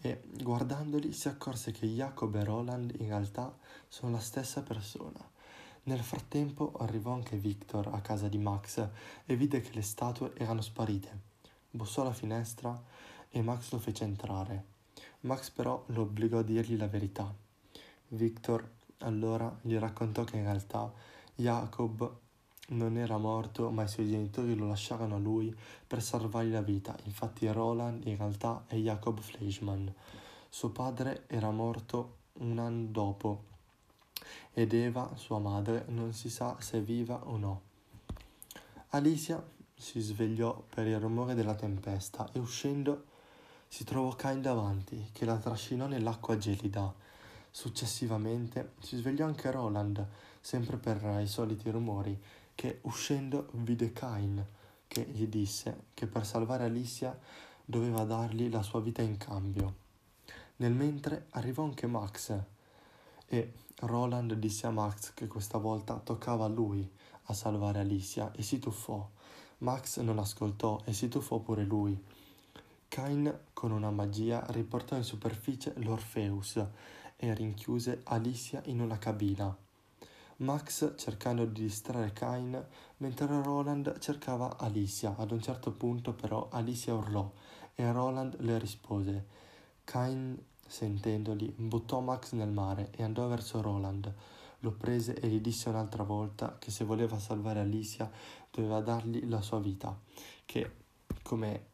e 0.00 0.22
guardandoli 0.40 1.12
si 1.12 1.28
accorse 1.28 1.72
che 1.72 1.86
Jacob 1.86 2.34
e 2.34 2.44
Roland 2.44 2.94
in 2.98 3.08
realtà 3.08 3.56
sono 3.88 4.12
la 4.12 4.20
stessa 4.20 4.62
persona. 4.62 5.34
Nel 5.86 6.00
frattempo 6.00 6.72
arrivò 6.80 7.12
anche 7.12 7.36
Victor 7.36 7.86
a 7.92 8.00
casa 8.00 8.26
di 8.26 8.38
Max 8.38 8.88
e 9.24 9.36
vide 9.36 9.60
che 9.60 9.70
le 9.72 9.82
statue 9.82 10.32
erano 10.36 10.60
sparite. 10.60 11.16
Bussò 11.70 12.02
alla 12.02 12.12
finestra 12.12 12.82
e 13.30 13.40
Max 13.40 13.70
lo 13.70 13.78
fece 13.78 14.02
entrare. 14.02 14.64
Max 15.20 15.50
però 15.50 15.84
lo 15.86 16.02
obbligò 16.02 16.38
a 16.38 16.42
dirgli 16.42 16.76
la 16.76 16.88
verità. 16.88 17.32
Victor 18.08 18.68
allora 18.98 19.56
gli 19.62 19.76
raccontò 19.76 20.24
che 20.24 20.38
in 20.38 20.42
realtà 20.42 20.92
Jacob 21.36 22.18
non 22.70 22.96
era 22.96 23.16
morto, 23.16 23.70
ma 23.70 23.84
i 23.84 23.88
suoi 23.88 24.08
genitori 24.08 24.56
lo 24.56 24.66
lasciarono 24.66 25.14
a 25.14 25.18
lui 25.18 25.56
per 25.86 26.02
salvargli 26.02 26.50
la 26.50 26.62
vita. 26.62 26.96
Infatti 27.04 27.46
Roland 27.46 28.04
in 28.06 28.16
realtà 28.16 28.64
è 28.66 28.74
Jacob 28.74 29.20
Fleischmann. 29.20 29.86
Suo 30.48 30.70
padre 30.70 31.26
era 31.28 31.52
morto 31.52 32.16
un 32.38 32.58
anno 32.58 32.88
dopo 32.88 33.54
ed 34.52 34.72
Eva, 34.72 35.12
sua 35.16 35.38
madre, 35.38 35.84
non 35.88 36.12
si 36.12 36.30
sa 36.30 36.56
se 36.60 36.78
è 36.78 36.80
viva 36.80 37.26
o 37.26 37.36
no. 37.36 37.60
Alicia 38.90 39.44
si 39.74 40.00
svegliò 40.00 40.64
per 40.68 40.86
il 40.86 40.98
rumore 40.98 41.34
della 41.34 41.54
tempesta 41.54 42.30
e 42.32 42.38
uscendo 42.38 43.04
si 43.68 43.84
trovò 43.84 44.14
Cain 44.14 44.40
davanti, 44.40 45.10
che 45.12 45.24
la 45.24 45.36
trascinò 45.36 45.86
nell'acqua 45.86 46.38
gelida. 46.38 46.94
Successivamente 47.50 48.72
si 48.80 48.96
svegliò 48.96 49.26
anche 49.26 49.50
Roland, 49.50 50.06
sempre 50.40 50.76
per 50.76 51.20
i 51.20 51.26
soliti 51.26 51.68
rumori, 51.70 52.18
che 52.54 52.78
uscendo 52.82 53.48
vide 53.52 53.92
Cain, 53.92 54.44
che 54.88 55.02
gli 55.02 55.26
disse 55.26 55.86
che 55.92 56.06
per 56.06 56.24
salvare 56.24 56.64
Alicia 56.64 57.18
doveva 57.64 58.04
dargli 58.04 58.48
la 58.50 58.62
sua 58.62 58.80
vita 58.80 59.02
in 59.02 59.18
cambio. 59.18 59.84
Nel 60.56 60.72
mentre 60.72 61.26
arrivò 61.30 61.64
anche 61.64 61.86
Max 61.86 62.34
e 63.26 63.52
Roland 63.80 64.32
disse 64.34 64.66
a 64.66 64.70
Max 64.70 65.12
che 65.12 65.26
questa 65.26 65.58
volta 65.58 65.96
toccava 65.96 66.46
a 66.46 66.48
lui 66.48 66.88
a 67.24 67.34
salvare 67.34 67.80
Alicia 67.80 68.32
e 68.32 68.42
si 68.42 68.58
tuffò. 68.58 69.06
Max 69.58 70.00
non 70.00 70.18
ascoltò 70.18 70.80
e 70.84 70.92
si 70.92 71.08
tuffò 71.08 71.38
pure 71.40 71.64
lui. 71.64 72.02
Cain 72.88 73.38
con 73.52 73.72
una 73.72 73.90
magia 73.90 74.44
riportò 74.48 74.96
in 74.96 75.02
superficie 75.02 75.74
l'Orpheus 75.76 76.64
e 77.16 77.34
rinchiuse 77.34 78.00
Alicia 78.04 78.62
in 78.66 78.80
una 78.80 78.98
cabina. 78.98 79.54
Max 80.38 80.94
cercando 80.96 81.44
di 81.44 81.62
distrarre 81.62 82.12
Cain, 82.12 82.66
mentre 82.98 83.42
Roland 83.42 83.98
cercava 83.98 84.56
Alicia. 84.58 85.16
Ad 85.16 85.30
un 85.30 85.40
certo 85.40 85.72
punto 85.72 86.12
però 86.12 86.48
Alicia 86.50 86.94
urlò 86.94 87.30
e 87.74 87.90
Roland 87.90 88.40
le 88.40 88.58
rispose. 88.58 89.26
Cain, 89.84 90.38
sentendoli, 90.66 91.52
buttò 91.56 92.00
Max 92.00 92.32
nel 92.32 92.50
mare 92.50 92.90
e 92.92 93.02
andò 93.02 93.26
verso 93.28 93.60
Roland. 93.60 94.12
Lo 94.60 94.72
prese 94.72 95.14
e 95.14 95.28
gli 95.28 95.40
disse 95.40 95.68
un'altra 95.68 96.02
volta 96.02 96.56
che 96.58 96.70
se 96.70 96.84
voleva 96.84 97.18
salvare 97.18 97.60
Alicia 97.60 98.10
doveva 98.50 98.80
dargli 98.80 99.28
la 99.28 99.40
sua 99.40 99.60
vita, 99.60 99.98
che, 100.44 100.70
come 101.22 101.66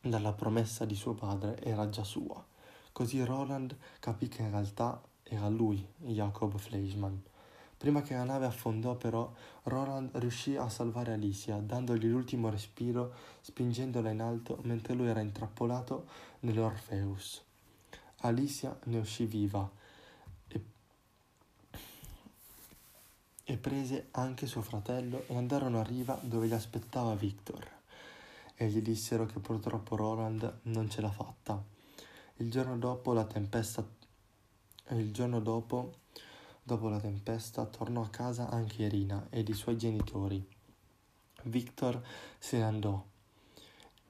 dalla 0.00 0.32
promessa 0.32 0.84
di 0.84 0.94
suo 0.94 1.14
padre, 1.14 1.60
era 1.62 1.88
già 1.88 2.04
sua. 2.04 2.44
Così 2.92 3.24
Roland 3.24 3.76
capì 4.00 4.28
che 4.28 4.42
in 4.42 4.50
realtà 4.50 5.00
era 5.22 5.48
lui, 5.48 5.86
Jacob 5.96 6.56
Fleischmann. 6.56 7.16
Prima 7.76 8.00
che 8.00 8.14
la 8.14 8.24
nave 8.24 8.46
affondò 8.46 8.94
però, 8.94 9.30
Roland 9.64 10.10
riuscì 10.14 10.56
a 10.56 10.68
salvare 10.68 11.12
Alicia, 11.12 11.58
dandogli 11.58 12.06
l'ultimo 12.06 12.48
respiro, 12.48 13.12
spingendola 13.42 14.10
in 14.10 14.22
alto 14.22 14.58
mentre 14.62 14.94
lui 14.94 15.08
era 15.08 15.20
intrappolato 15.20 16.06
nell'Orpheus. 16.40 17.45
Alicia 18.26 18.78
ne 18.84 18.98
uscì 18.98 19.26
viva 19.26 19.68
e, 20.48 20.64
e 23.44 23.56
prese 23.56 24.08
anche 24.12 24.46
suo 24.46 24.62
fratello 24.62 25.24
e 25.26 25.36
andarono 25.36 25.80
a 25.80 25.84
riva 25.84 26.18
dove 26.22 26.46
li 26.46 26.54
aspettava 26.54 27.14
Victor. 27.14 27.74
E 28.54 28.68
gli 28.68 28.80
dissero 28.80 29.26
che 29.26 29.38
purtroppo 29.38 29.96
Roland 29.96 30.60
non 30.62 30.88
ce 30.88 31.00
l'ha 31.00 31.10
fatta. 31.10 31.62
Il 32.36 32.50
giorno 32.50 32.76
dopo 32.78 33.12
la 33.12 33.24
tempesta... 33.24 33.86
Il 34.90 35.12
giorno 35.12 35.40
dopo 35.40 36.04
Dopo 36.66 36.88
la 36.88 36.98
tempesta 36.98 37.64
tornò 37.64 38.02
a 38.02 38.08
casa 38.10 38.48
anche 38.48 38.82
Irina 38.82 39.28
ed 39.30 39.48
i 39.48 39.54
suoi 39.54 39.78
genitori. 39.78 40.44
Victor 41.44 42.02
se 42.40 42.58
ne 42.58 42.64
andò 42.64 43.06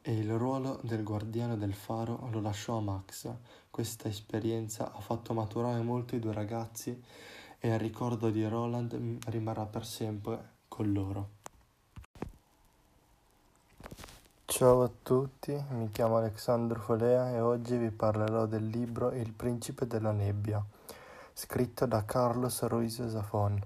e 0.09 0.13
il 0.13 0.39
ruolo 0.39 0.79
del 0.83 1.03
guardiano 1.03 1.57
del 1.57 1.75
faro 1.75 2.29
lo 2.31 2.41
lasciò 2.41 2.77
a 2.77 2.81
Max. 2.81 3.29
Questa 3.69 4.07
esperienza 4.07 4.93
ha 4.93 5.01
fatto 5.01 5.35
maturare 5.35 5.81
molto 5.81 6.15
i 6.15 6.21
due 6.21 6.33
ragazzi 6.33 7.03
e 7.59 7.69
il 7.69 7.79
ricordo 7.81 8.31
di 8.31 8.47
Roland 8.47 9.19
rimarrà 9.27 9.65
per 9.65 9.85
sempre 9.85 10.51
con 10.69 10.93
loro. 10.93 11.29
Ciao 14.45 14.85
a 14.85 14.91
tutti, 15.03 15.61
mi 15.71 15.91
chiamo 15.91 16.19
Alexandro 16.19 16.79
Folea 16.79 17.33
e 17.33 17.41
oggi 17.41 17.77
vi 17.77 17.91
parlerò 17.91 18.47
del 18.47 18.65
libro 18.65 19.11
Il 19.11 19.33
principe 19.33 19.89
della 19.89 20.13
nebbia 20.13 20.65
scritto 21.33 21.85
da 21.85 22.05
Carlos 22.05 22.63
Ruiz 22.63 23.05
Zafón. 23.09 23.61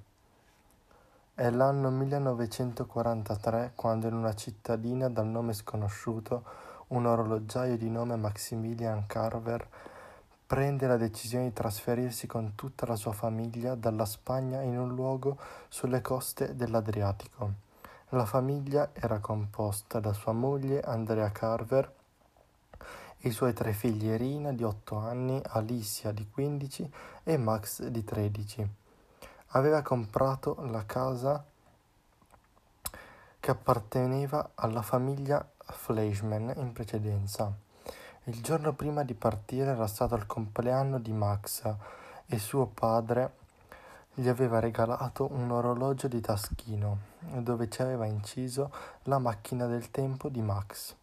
È 1.41 1.49
l'anno 1.49 1.89
1943 1.89 3.73
quando 3.75 4.07
in 4.07 4.13
una 4.13 4.35
cittadina 4.35 5.09
dal 5.09 5.27
nome 5.27 5.55
sconosciuto 5.55 6.45
un 6.89 7.07
orologiaio 7.07 7.79
di 7.79 7.89
nome 7.89 8.15
Maximilian 8.17 9.07
Carver 9.07 9.67
prende 10.47 10.87
la 10.87 10.99
decisione 10.99 11.45
di 11.45 11.55
trasferirsi 11.55 12.27
con 12.27 12.57
tutta 12.57 12.85
la 12.85 12.95
sua 12.95 13.13
famiglia 13.13 13.75
dalla 13.75 14.05
Spagna 14.05 14.61
in 14.61 14.77
un 14.77 14.95
luogo 14.95 15.39
sulle 15.71 16.03
coste 16.03 16.55
dell'Adriatico. 16.55 17.53
La 18.11 18.27
famiglia 18.27 18.91
era 18.93 19.19
composta 19.19 19.99
da 19.99 20.13
sua 20.13 20.33
moglie 20.33 20.83
Andrea 20.83 21.33
Carver, 21.33 21.91
i 23.21 23.31
suoi 23.31 23.55
tre 23.55 23.73
figli 23.73 24.09
Irina 24.09 24.53
di 24.53 24.63
8 24.63 24.95
anni, 24.95 25.41
Alicia 25.43 26.13
di 26.13 26.29
15 26.29 26.93
e 27.23 27.39
Max 27.39 27.87
di 27.87 28.05
13. 28.05 28.80
Aveva 29.53 29.83
comprato 29.83 30.57
la 30.67 30.85
casa 30.87 31.45
che 33.41 33.51
apparteneva 33.51 34.51
alla 34.55 34.83
famiglia 34.83 35.45
Fleischmann 35.59 36.51
in 36.57 36.73
precedenza. 36.73 37.53
Il 38.25 38.43
giorno 38.43 38.75
prima 38.75 39.03
di 39.03 39.15
partire 39.15 39.71
era 39.71 39.87
stato 39.87 40.15
il 40.15 40.27
compleanno 40.27 40.99
di 41.01 41.13
Max 41.13 41.75
e 42.27 42.39
suo 42.39 42.67
padre 42.67 43.39
gli 44.15 44.29
aveva 44.29 44.61
regalato 44.61 45.33
un 45.33 45.51
orologio 45.51 46.07
di 46.07 46.21
taschino 46.21 46.99
dove 47.19 47.69
ci 47.69 47.83
aveva 47.83 48.07
inciso 48.07 48.71
la 49.05 49.19
macchina 49.19 49.67
del 49.67 49.91
tempo 49.91 50.29
di 50.29 50.43
Max. 50.43 50.95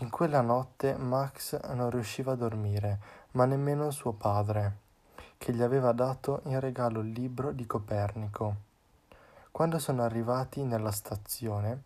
In 0.00 0.10
quella 0.10 0.40
notte 0.40 0.94
Max 0.96 1.58
non 1.72 1.90
riusciva 1.90 2.32
a 2.32 2.36
dormire, 2.36 2.98
ma 3.32 3.44
nemmeno 3.46 3.90
suo 3.90 4.12
padre, 4.12 4.86
che 5.38 5.54
gli 5.54 5.62
aveva 5.62 5.92
dato 5.92 6.42
in 6.44 6.60
regalo 6.60 7.00
il 7.00 7.10
libro 7.10 7.52
di 7.52 7.64
Copernico. 7.64 8.56
Quando 9.50 9.78
sono 9.78 10.02
arrivati 10.02 10.64
nella 10.64 10.90
stazione, 10.90 11.82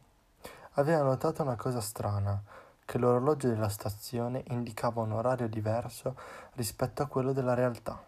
aveva 0.73 1.03
notato 1.03 1.43
una 1.43 1.57
cosa 1.57 1.81
strana, 1.81 2.43
che 2.85 2.99
l'orologio 2.99 3.49
della 3.49 3.69
stazione 3.69 4.43
indicava 4.49 5.03
un 5.03 5.13
orario 5.13 5.49
diverso 5.49 6.17
rispetto 6.55 7.03
a 7.03 7.07
quello 7.07 7.33
della 7.33 7.55
realtà. 7.55 8.03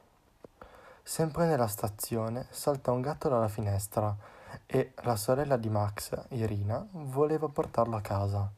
Sempre 1.03 1.47
nella 1.47 1.69
stazione 1.69 2.47
salta 2.51 2.91
un 2.91 3.03
gatto 3.03 3.29
dalla 3.29 3.49
finestra 3.49 4.17
e 4.67 4.93
la 5.03 5.17
sorella 5.17 5.57
di 5.57 5.69
Max, 5.69 6.19
Irina, 6.29 6.85
voleva 6.91 7.49
portarlo 7.49 7.97
a 7.97 8.01
casa. 8.01 8.51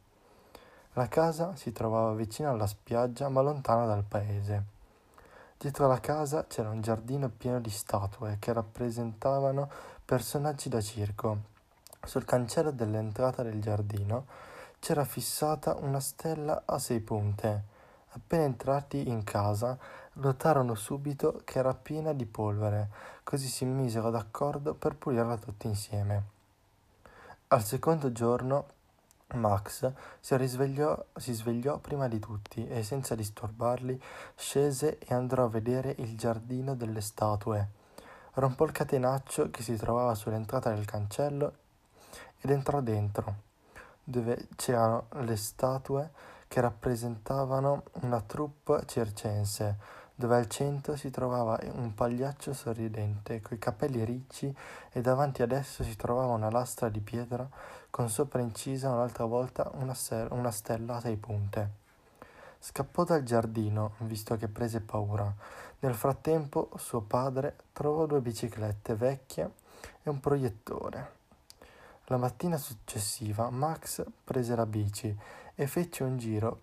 La 0.93 1.09
casa 1.09 1.55
si 1.57 1.73
trovava 1.73 2.15
vicino 2.15 2.51
alla 2.51 2.67
spiaggia 2.67 3.29
ma 3.29 3.43
lontana 3.43 3.85
dal 3.85 4.05
paese. 4.05 4.76
Dietro 5.59 5.87
la 5.87 6.01
casa 6.01 6.47
c'era 6.47 6.69
un 6.69 6.83
giardino 6.83 7.31
pieno 7.31 7.61
di 7.61 7.71
statue 7.71 8.37
che 8.39 8.53
rappresentavano 8.53 9.71
personaggi 10.05 10.69
da 10.69 10.83
circo. 10.83 11.39
Sul 12.05 12.27
cancello 12.27 12.71
dell'entrata 12.71 13.43
del 13.43 13.63
giardino 13.63 14.27
c'era 14.79 15.07
fissata 15.07 15.75
una 15.75 15.99
stella 16.01 16.65
a 16.67 16.79
sei 16.79 17.01
punte. 17.01 17.75
Appena 18.11 18.45
entrati 18.45 19.09
in 19.09 19.25
casa, 19.25 19.79
notarono 20.15 20.75
subito 20.75 21.41
che 21.45 21.59
era 21.59 21.73
piena 21.73 22.13
di 22.13 22.27
polvere, 22.27 22.91
così 23.25 23.49
si 23.49 23.65
misero 23.65 24.11
d'accordo 24.11 24.75
per 24.75 24.95
pulirla 24.95 25.39
tutti 25.39 25.67
insieme. 25.67 26.25
Al 27.49 27.65
secondo 27.65 28.13
giorno 28.13 28.67
Max 29.35 29.93
si 30.21 30.37
risvegliò, 30.37 31.05
si 31.17 31.33
svegliò 31.33 31.79
prima 31.79 32.07
di 32.09 32.19
tutti 32.19 32.67
e 32.67 32.83
senza 32.83 33.15
disturbarli 33.15 34.01
scese 34.35 34.99
e 34.99 35.15
andò 35.15 35.45
a 35.45 35.49
vedere 35.49 35.95
il 35.99 36.17
giardino 36.17 36.75
delle 36.77 37.01
statue. 37.01 37.69
Rompò 38.35 38.65
il 38.65 38.73
catenaccio 38.73 39.51
che 39.51 39.63
si 39.63 39.77
trovava 39.77 40.15
sull'entrata 40.15 40.73
del 40.73 40.85
cancello 40.85 41.53
ed 42.41 42.51
entrò 42.51 42.81
dentro, 42.81 43.35
dove 44.05 44.49
c'erano 44.55 45.07
le 45.23 45.37
statue 45.37 46.11
che 46.47 46.61
rappresentavano 46.61 47.83
una 48.03 48.21
troupe 48.21 48.85
circense, 48.87 49.77
dove 50.19 50.35
al 50.35 50.49
centro 50.49 50.97
si 50.97 51.11
trovava 51.11 51.61
un 51.75 51.95
pagliaccio 51.95 52.55
sorridente, 52.55 53.43
coi 53.43 53.59
capelli 53.59 54.03
ricci 54.03 54.53
e 54.91 55.01
davanti 55.03 55.43
ad 55.43 55.53
esso 55.53 55.85
si 55.85 55.95
trovava 55.95 56.33
una 56.33 56.51
lastra 56.51 56.89
di 56.89 57.01
pietra 57.01 57.47
con 57.91 58.09
sopra 58.09 58.41
incisa 58.41 58.91
un'altra 58.91 59.27
volta 59.27 59.71
una, 59.75 59.93
ser- 59.93 60.33
una 60.33 60.51
stella 60.51 60.97
a 60.97 61.01
sei 61.01 61.17
punte. 61.17 61.85
Scappò 62.59 63.05
dal 63.05 63.23
giardino, 63.23 63.93
visto 63.99 64.37
che 64.37 64.49
prese 64.49 64.81
paura. 64.81 65.33
Nel 65.81 65.95
frattempo 65.95 66.71
suo 66.77 67.03
padre 67.03 67.55
trovò 67.75 68.07
due 68.07 68.23
biciclette 68.23 68.95
vecchie 68.95 69.53
e 70.03 70.09
un 70.09 70.19
proiettore. 70.19 71.13
La 72.07 72.17
mattina 72.17 72.57
successiva 72.57 73.51
Max 73.51 74.03
prese 74.25 74.57
la 74.57 74.65
bici 74.65 75.15
e 75.55 75.67
fece 75.67 76.05
un 76.05 76.17
giro 76.17 76.61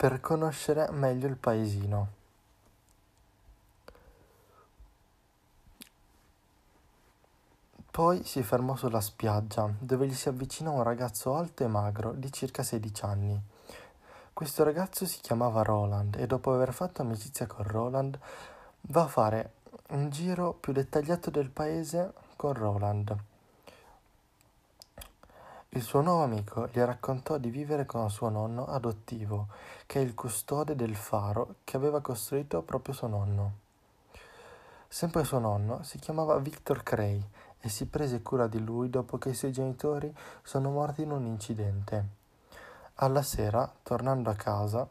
per 0.00 0.18
conoscere 0.22 0.90
meglio 0.92 1.26
il 1.26 1.36
paesino. 1.36 2.08
Poi 7.90 8.24
si 8.24 8.42
fermò 8.42 8.76
sulla 8.76 9.02
spiaggia, 9.02 9.70
dove 9.78 10.06
gli 10.06 10.14
si 10.14 10.30
avvicinò 10.30 10.72
un 10.72 10.84
ragazzo 10.84 11.34
alto 11.36 11.64
e 11.64 11.66
magro 11.66 12.12
di 12.12 12.32
circa 12.32 12.62
16 12.62 13.04
anni. 13.04 13.38
Questo 14.32 14.64
ragazzo 14.64 15.04
si 15.04 15.20
chiamava 15.20 15.60
Roland 15.60 16.14
e 16.14 16.26
dopo 16.26 16.54
aver 16.54 16.72
fatto 16.72 17.02
amicizia 17.02 17.46
con 17.46 17.66
Roland 17.66 18.18
va 18.80 19.02
a 19.02 19.06
fare 19.06 19.52
un 19.88 20.08
giro 20.08 20.54
più 20.54 20.72
dettagliato 20.72 21.28
del 21.28 21.50
paese 21.50 22.14
con 22.36 22.54
Roland. 22.54 23.14
Il 25.72 25.82
suo 25.82 26.00
nuovo 26.00 26.24
amico 26.24 26.66
gli 26.66 26.80
raccontò 26.80 27.38
di 27.38 27.48
vivere 27.48 27.86
con 27.86 28.10
suo 28.10 28.28
nonno 28.28 28.66
adottivo, 28.66 29.46
che 29.86 30.00
è 30.00 30.02
il 30.02 30.16
custode 30.16 30.74
del 30.74 30.96
faro 30.96 31.58
che 31.62 31.76
aveva 31.76 32.00
costruito 32.00 32.60
proprio 32.62 32.92
suo 32.92 33.06
nonno. 33.06 33.52
Sempre 34.88 35.22
suo 35.22 35.38
nonno 35.38 35.84
si 35.84 36.00
chiamava 36.00 36.36
Victor 36.38 36.82
Cray 36.82 37.24
e 37.60 37.68
si 37.68 37.86
prese 37.86 38.20
cura 38.20 38.48
di 38.48 38.58
lui 38.58 38.90
dopo 38.90 39.16
che 39.16 39.28
i 39.28 39.34
suoi 39.34 39.52
genitori 39.52 40.12
sono 40.42 40.70
morti 40.70 41.02
in 41.02 41.12
un 41.12 41.24
incidente. 41.26 42.04
Alla 42.94 43.22
sera, 43.22 43.72
tornando 43.84 44.28
a 44.28 44.34
casa, 44.34 44.88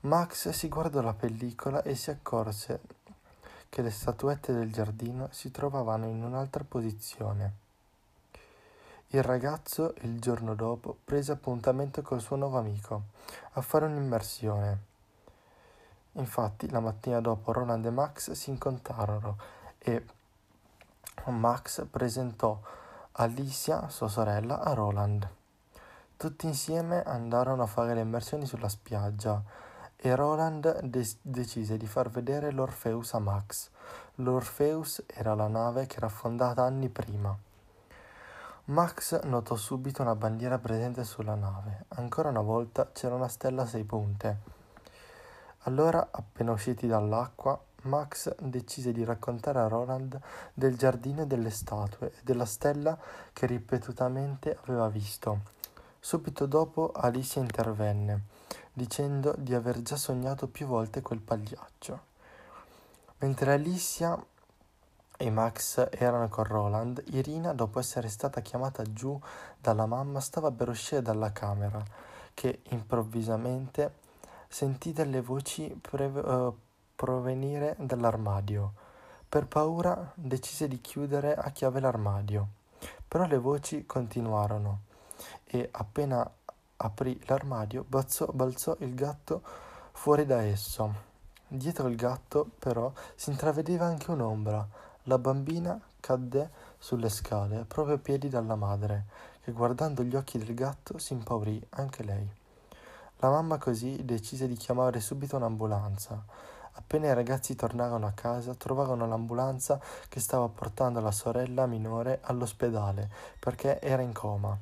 Max 0.00 0.50
si 0.50 0.68
guardò 0.68 1.00
la 1.00 1.14
pellicola 1.14 1.80
e 1.82 1.94
si 1.94 2.10
accorse 2.10 2.82
che 3.70 3.80
le 3.80 3.90
statuette 3.90 4.52
del 4.52 4.70
giardino 4.70 5.28
si 5.30 5.50
trovavano 5.50 6.04
in 6.04 6.22
un'altra 6.22 6.64
posizione. 6.68 7.64
Il 9.10 9.22
ragazzo, 9.22 9.94
il 10.00 10.18
giorno 10.18 10.56
dopo, 10.56 10.96
prese 11.04 11.30
appuntamento 11.30 12.02
col 12.02 12.20
suo 12.20 12.34
nuovo 12.34 12.58
amico 12.58 13.02
a 13.52 13.60
fare 13.60 13.86
un'immersione. 13.86 14.78
Infatti, 16.12 16.68
la 16.70 16.80
mattina 16.80 17.20
dopo 17.20 17.52
Roland 17.52 17.84
e 17.84 17.90
Max 17.90 18.32
si 18.32 18.50
incontrarono 18.50 19.36
e 19.78 20.04
Max 21.26 21.86
presentò 21.88 22.60
Alicia, 23.12 23.88
sua 23.88 24.08
sorella, 24.08 24.60
a 24.60 24.74
Roland. 24.74 25.28
Tutti 26.16 26.46
insieme 26.46 27.02
andarono 27.04 27.62
a 27.62 27.66
fare 27.66 27.94
le 27.94 28.00
immersioni 28.00 28.44
sulla 28.44 28.68
spiaggia 28.68 29.40
e 29.94 30.14
Roland 30.16 30.80
de- 30.80 31.16
decise 31.22 31.76
di 31.76 31.86
far 31.86 32.10
vedere 32.10 32.50
l'Orpheus 32.50 33.14
a 33.14 33.20
Max. 33.20 33.70
L'Orpheus 34.16 35.04
era 35.06 35.34
la 35.34 35.46
nave 35.46 35.86
che 35.86 35.98
era 35.98 36.06
affondata 36.06 36.62
anni 36.62 36.88
prima. 36.88 37.45
Max 38.68 39.22
notò 39.22 39.54
subito 39.54 40.02
una 40.02 40.16
bandiera 40.16 40.58
presente 40.58 41.04
sulla 41.04 41.36
nave. 41.36 41.84
Ancora 41.90 42.30
una 42.30 42.40
volta 42.40 42.90
c'era 42.90 43.14
una 43.14 43.28
stella 43.28 43.62
a 43.62 43.66
sei 43.66 43.84
punte. 43.84 44.38
Allora, 45.60 46.08
appena 46.10 46.50
usciti 46.50 46.88
dall'acqua, 46.88 47.56
Max 47.82 48.34
decise 48.40 48.90
di 48.90 49.04
raccontare 49.04 49.60
a 49.60 49.68
Roland 49.68 50.18
del 50.52 50.76
giardino 50.76 51.22
e 51.22 51.26
delle 51.28 51.50
statue 51.50 52.08
e 52.08 52.18
della 52.24 52.44
stella 52.44 52.98
che 53.32 53.46
ripetutamente 53.46 54.58
aveva 54.64 54.88
visto. 54.88 55.42
Subito 56.00 56.46
dopo 56.46 56.90
Alicia 56.90 57.38
intervenne 57.38 58.22
dicendo 58.72 59.32
di 59.38 59.54
aver 59.54 59.80
già 59.82 59.94
sognato 59.94 60.48
più 60.48 60.66
volte 60.66 61.02
quel 61.02 61.20
pagliaccio. 61.20 62.00
Mentre 63.18 63.52
Alicia 63.52 64.20
e 65.16 65.30
Max 65.30 65.88
erano 65.92 66.28
con 66.28 66.44
Roland, 66.44 67.02
Irina, 67.12 67.52
dopo 67.52 67.78
essere 67.78 68.08
stata 68.08 68.40
chiamata 68.40 68.82
giù 68.84 69.18
dalla 69.58 69.86
mamma, 69.86 70.20
stava 70.20 70.50
per 70.50 70.68
uscire 70.68 71.02
dalla 71.02 71.32
camera, 71.32 71.82
che 72.34 72.60
improvvisamente 72.70 73.94
sentì 74.48 74.92
delle 74.92 75.20
voci 75.20 75.78
pre- 75.80 76.06
uh, 76.06 76.56
provenire 76.94 77.76
dall'armadio. 77.78 78.72
Per 79.28 79.46
paura 79.46 80.12
decise 80.14 80.68
di 80.68 80.80
chiudere 80.80 81.34
a 81.34 81.50
chiave 81.50 81.80
l'armadio, 81.80 82.46
però 83.08 83.26
le 83.26 83.38
voci 83.38 83.84
continuarono 83.86 84.80
e 85.44 85.68
appena 85.72 86.28
aprì 86.76 87.20
l'armadio, 87.26 87.84
balzò, 87.88 88.26
balzò 88.32 88.76
il 88.80 88.94
gatto 88.94 89.42
fuori 89.92 90.26
da 90.26 90.42
esso. 90.42 91.04
Dietro 91.48 91.88
il 91.88 91.96
gatto, 91.96 92.50
però, 92.58 92.92
si 93.14 93.30
intravedeva 93.30 93.86
anche 93.86 94.10
un'ombra. 94.10 94.66
La 95.08 95.18
bambina 95.18 95.80
cadde 96.00 96.50
sulle 96.78 97.08
scale, 97.10 97.64
proprio 97.64 97.94
a 97.94 97.98
piedi 97.98 98.28
dalla 98.28 98.56
madre, 98.56 99.04
che 99.40 99.52
guardando 99.52 100.02
gli 100.02 100.16
occhi 100.16 100.36
del 100.36 100.52
gatto 100.52 100.98
si 100.98 101.12
impaurì 101.12 101.64
anche 101.70 102.02
lei. 102.02 102.28
La 103.18 103.30
mamma 103.30 103.56
così 103.56 104.04
decise 104.04 104.48
di 104.48 104.56
chiamare 104.56 104.98
subito 104.98 105.36
un'ambulanza. 105.36 106.20
Appena 106.72 107.06
i 107.06 107.14
ragazzi 107.14 107.54
tornarono 107.54 108.04
a 108.04 108.14
casa, 108.16 108.54
trovarono 108.54 109.06
l'ambulanza 109.06 109.80
che 110.08 110.18
stava 110.18 110.48
portando 110.48 110.98
la 110.98 111.12
sorella 111.12 111.66
minore 111.66 112.18
all'ospedale 112.22 113.08
perché 113.38 113.80
era 113.80 114.02
in 114.02 114.12
coma. 114.12 114.58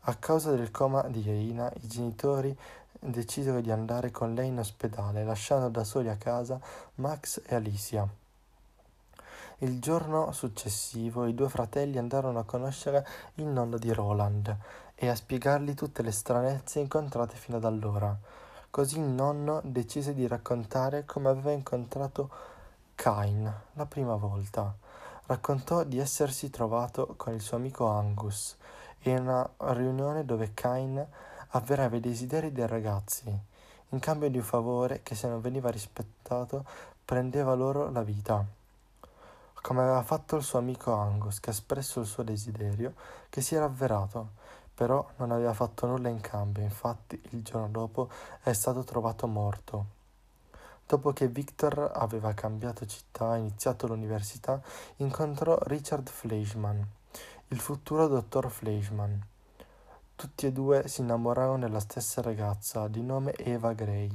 A 0.00 0.14
causa 0.16 0.50
del 0.50 0.70
coma 0.70 1.04
di 1.08 1.26
Irina, 1.26 1.72
i 1.80 1.88
genitori 1.88 2.54
decisero 3.00 3.62
di 3.62 3.70
andare 3.70 4.10
con 4.10 4.34
lei 4.34 4.48
in 4.48 4.58
ospedale, 4.58 5.24
lasciando 5.24 5.70
da 5.70 5.84
soli 5.84 6.10
a 6.10 6.16
casa 6.16 6.60
Max 6.96 7.40
e 7.46 7.54
Alicia. 7.54 8.22
Il 9.58 9.80
giorno 9.80 10.32
successivo 10.32 11.26
i 11.26 11.34
due 11.34 11.48
fratelli 11.48 11.98
andarono 11.98 12.40
a 12.40 12.44
conoscere 12.44 13.06
il 13.34 13.46
nonno 13.46 13.78
di 13.78 13.92
Roland 13.92 14.56
e 14.96 15.08
a 15.08 15.14
spiegargli 15.14 15.74
tutte 15.74 16.02
le 16.02 16.10
stranezze 16.10 16.80
incontrate 16.80 17.36
fino 17.36 17.58
ad 17.58 17.64
allora. 17.64 18.16
Così 18.68 18.98
il 18.98 19.04
nonno 19.04 19.60
decise 19.62 20.12
di 20.12 20.26
raccontare 20.26 21.04
come 21.04 21.28
aveva 21.28 21.52
incontrato 21.52 22.28
Cain 22.96 23.52
la 23.74 23.86
prima 23.86 24.16
volta. 24.16 24.74
Raccontò 25.26 25.84
di 25.84 25.98
essersi 25.98 26.50
trovato 26.50 27.14
con 27.16 27.32
il 27.32 27.40
suo 27.40 27.56
amico 27.56 27.86
Angus 27.86 28.56
in 29.02 29.20
una 29.20 29.48
riunione 29.72 30.24
dove 30.24 30.50
Cain 30.52 31.06
avverava 31.50 31.94
i 31.94 32.00
desideri 32.00 32.50
dei 32.50 32.66
ragazzi, 32.66 33.32
in 33.90 33.98
cambio 34.00 34.28
di 34.28 34.38
un 34.38 34.42
favore 34.42 35.02
che 35.04 35.14
se 35.14 35.28
non 35.28 35.40
veniva 35.40 35.70
rispettato 35.70 36.64
prendeva 37.04 37.54
loro 37.54 37.90
la 37.90 38.02
vita, 38.02 38.44
come 39.64 39.80
aveva 39.80 40.02
fatto 40.02 40.36
il 40.36 40.42
suo 40.42 40.58
amico 40.58 40.92
Angus, 40.92 41.40
che 41.40 41.48
ha 41.48 41.52
espresso 41.54 42.00
il 42.00 42.04
suo 42.04 42.22
desiderio, 42.22 42.92
che 43.30 43.40
si 43.40 43.54
era 43.54 43.64
avverato, 43.64 44.32
però 44.74 45.08
non 45.16 45.30
aveva 45.30 45.54
fatto 45.54 45.86
nulla 45.86 46.10
in 46.10 46.20
cambio, 46.20 46.62
infatti 46.62 47.18
il 47.30 47.42
giorno 47.42 47.68
dopo 47.68 48.10
è 48.42 48.52
stato 48.52 48.84
trovato 48.84 49.26
morto. 49.26 49.86
Dopo 50.86 51.14
che 51.14 51.28
Victor 51.28 51.92
aveva 51.94 52.34
cambiato 52.34 52.84
città 52.84 53.36
e 53.36 53.38
iniziato 53.38 53.86
l'università, 53.86 54.60
incontrò 54.96 55.56
Richard 55.62 56.10
Fleischmann, 56.10 56.82
il 57.48 57.58
futuro 57.58 58.06
dottor 58.06 58.50
Fleischmann. 58.50 59.16
Tutti 60.14 60.44
e 60.44 60.52
due 60.52 60.88
si 60.88 61.00
innamorarono 61.00 61.60
della 61.60 61.80
stessa 61.80 62.20
ragazza, 62.20 62.86
di 62.88 63.00
nome 63.00 63.32
Eva 63.32 63.72
Gray, 63.72 64.14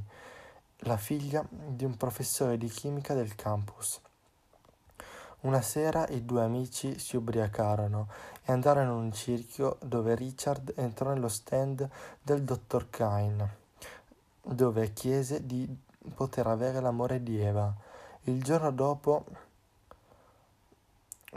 la 0.82 0.98
figlia 0.98 1.44
di 1.50 1.86
un 1.86 1.98
professore 1.98 2.56
di 2.56 2.68
chimica 2.68 3.16
del 3.16 3.34
campus. 3.34 4.00
Una 5.42 5.62
sera 5.62 6.06
i 6.10 6.26
due 6.26 6.44
amici 6.44 7.00
si 7.00 7.16
ubriacarono 7.16 8.10
e 8.44 8.52
andarono 8.52 8.92
in 8.92 9.04
un 9.04 9.12
cerchio 9.14 9.78
dove 9.82 10.14
Richard 10.14 10.74
entrò 10.76 11.14
nello 11.14 11.30
stand 11.30 11.88
del 12.22 12.44
dottor 12.44 12.90
Kine, 12.90 13.56
dove 14.42 14.92
chiese 14.92 15.46
di 15.46 15.66
poter 16.14 16.46
avere 16.48 16.82
l'amore 16.82 17.24
di 17.24 17.40
Eva. 17.40 17.74
Il 18.24 18.44
giorno 18.44 18.70
dopo 18.72 19.24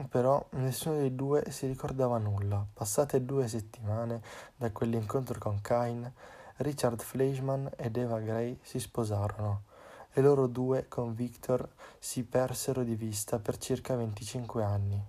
però 0.09 0.45
nessuno 0.51 0.97
dei 0.97 1.15
due 1.15 1.49
si 1.53 1.69
ricordava 1.69 2.19
nulla. 2.19 2.67
Passate 2.75 3.25
due 3.25 3.47
settimane 3.47 4.21
da 4.57 4.73
quell'incontro 4.73 5.39
con 5.39 5.61
Cain, 5.61 6.13
Richard 6.57 7.01
Fleischmann 7.01 7.69
ed 7.77 7.97
Eva 7.97 8.19
Gray 8.19 8.59
si 8.63 8.81
sposarono 8.81 9.71
e 10.13 10.21
loro 10.21 10.47
due 10.47 10.87
con 10.89 11.15
Victor 11.15 11.69
si 11.99 12.23
persero 12.25 12.83
di 12.83 12.95
vista 12.95 13.39
per 13.39 13.59
circa 13.59 13.97
25 13.97 14.63
anni. 14.63 15.03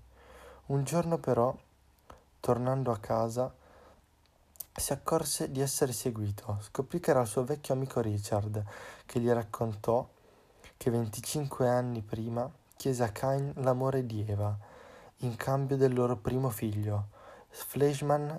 Un 0.67 0.83
giorno 0.83 1.17
però, 1.17 1.55
tornando 2.39 2.91
a 2.91 2.97
casa, 2.97 3.53
si 4.75 4.93
accorse 4.93 5.51
di 5.51 5.61
essere 5.61 5.91
seguito. 5.91 6.57
Scoprì 6.61 6.99
che 6.99 7.11
era 7.11 7.21
il 7.21 7.27
suo 7.27 7.43
vecchio 7.43 7.73
amico 7.73 8.01
Richard, 8.01 8.63
che 9.05 9.19
gli 9.19 9.29
raccontò 9.29 10.07
che 10.77 10.89
25 10.89 11.69
anni 11.69 12.01
prima 12.01 12.49
chiese 12.75 13.03
a 13.03 13.09
Cain 13.09 13.53
l'amore 13.57 14.05
di 14.05 14.25
Eva 14.27 14.57
in 15.17 15.35
cambio 15.35 15.77
del 15.77 15.93
loro 15.93 16.17
primo 16.17 16.49
figlio. 16.49 17.07
Fleischmann 17.47 18.31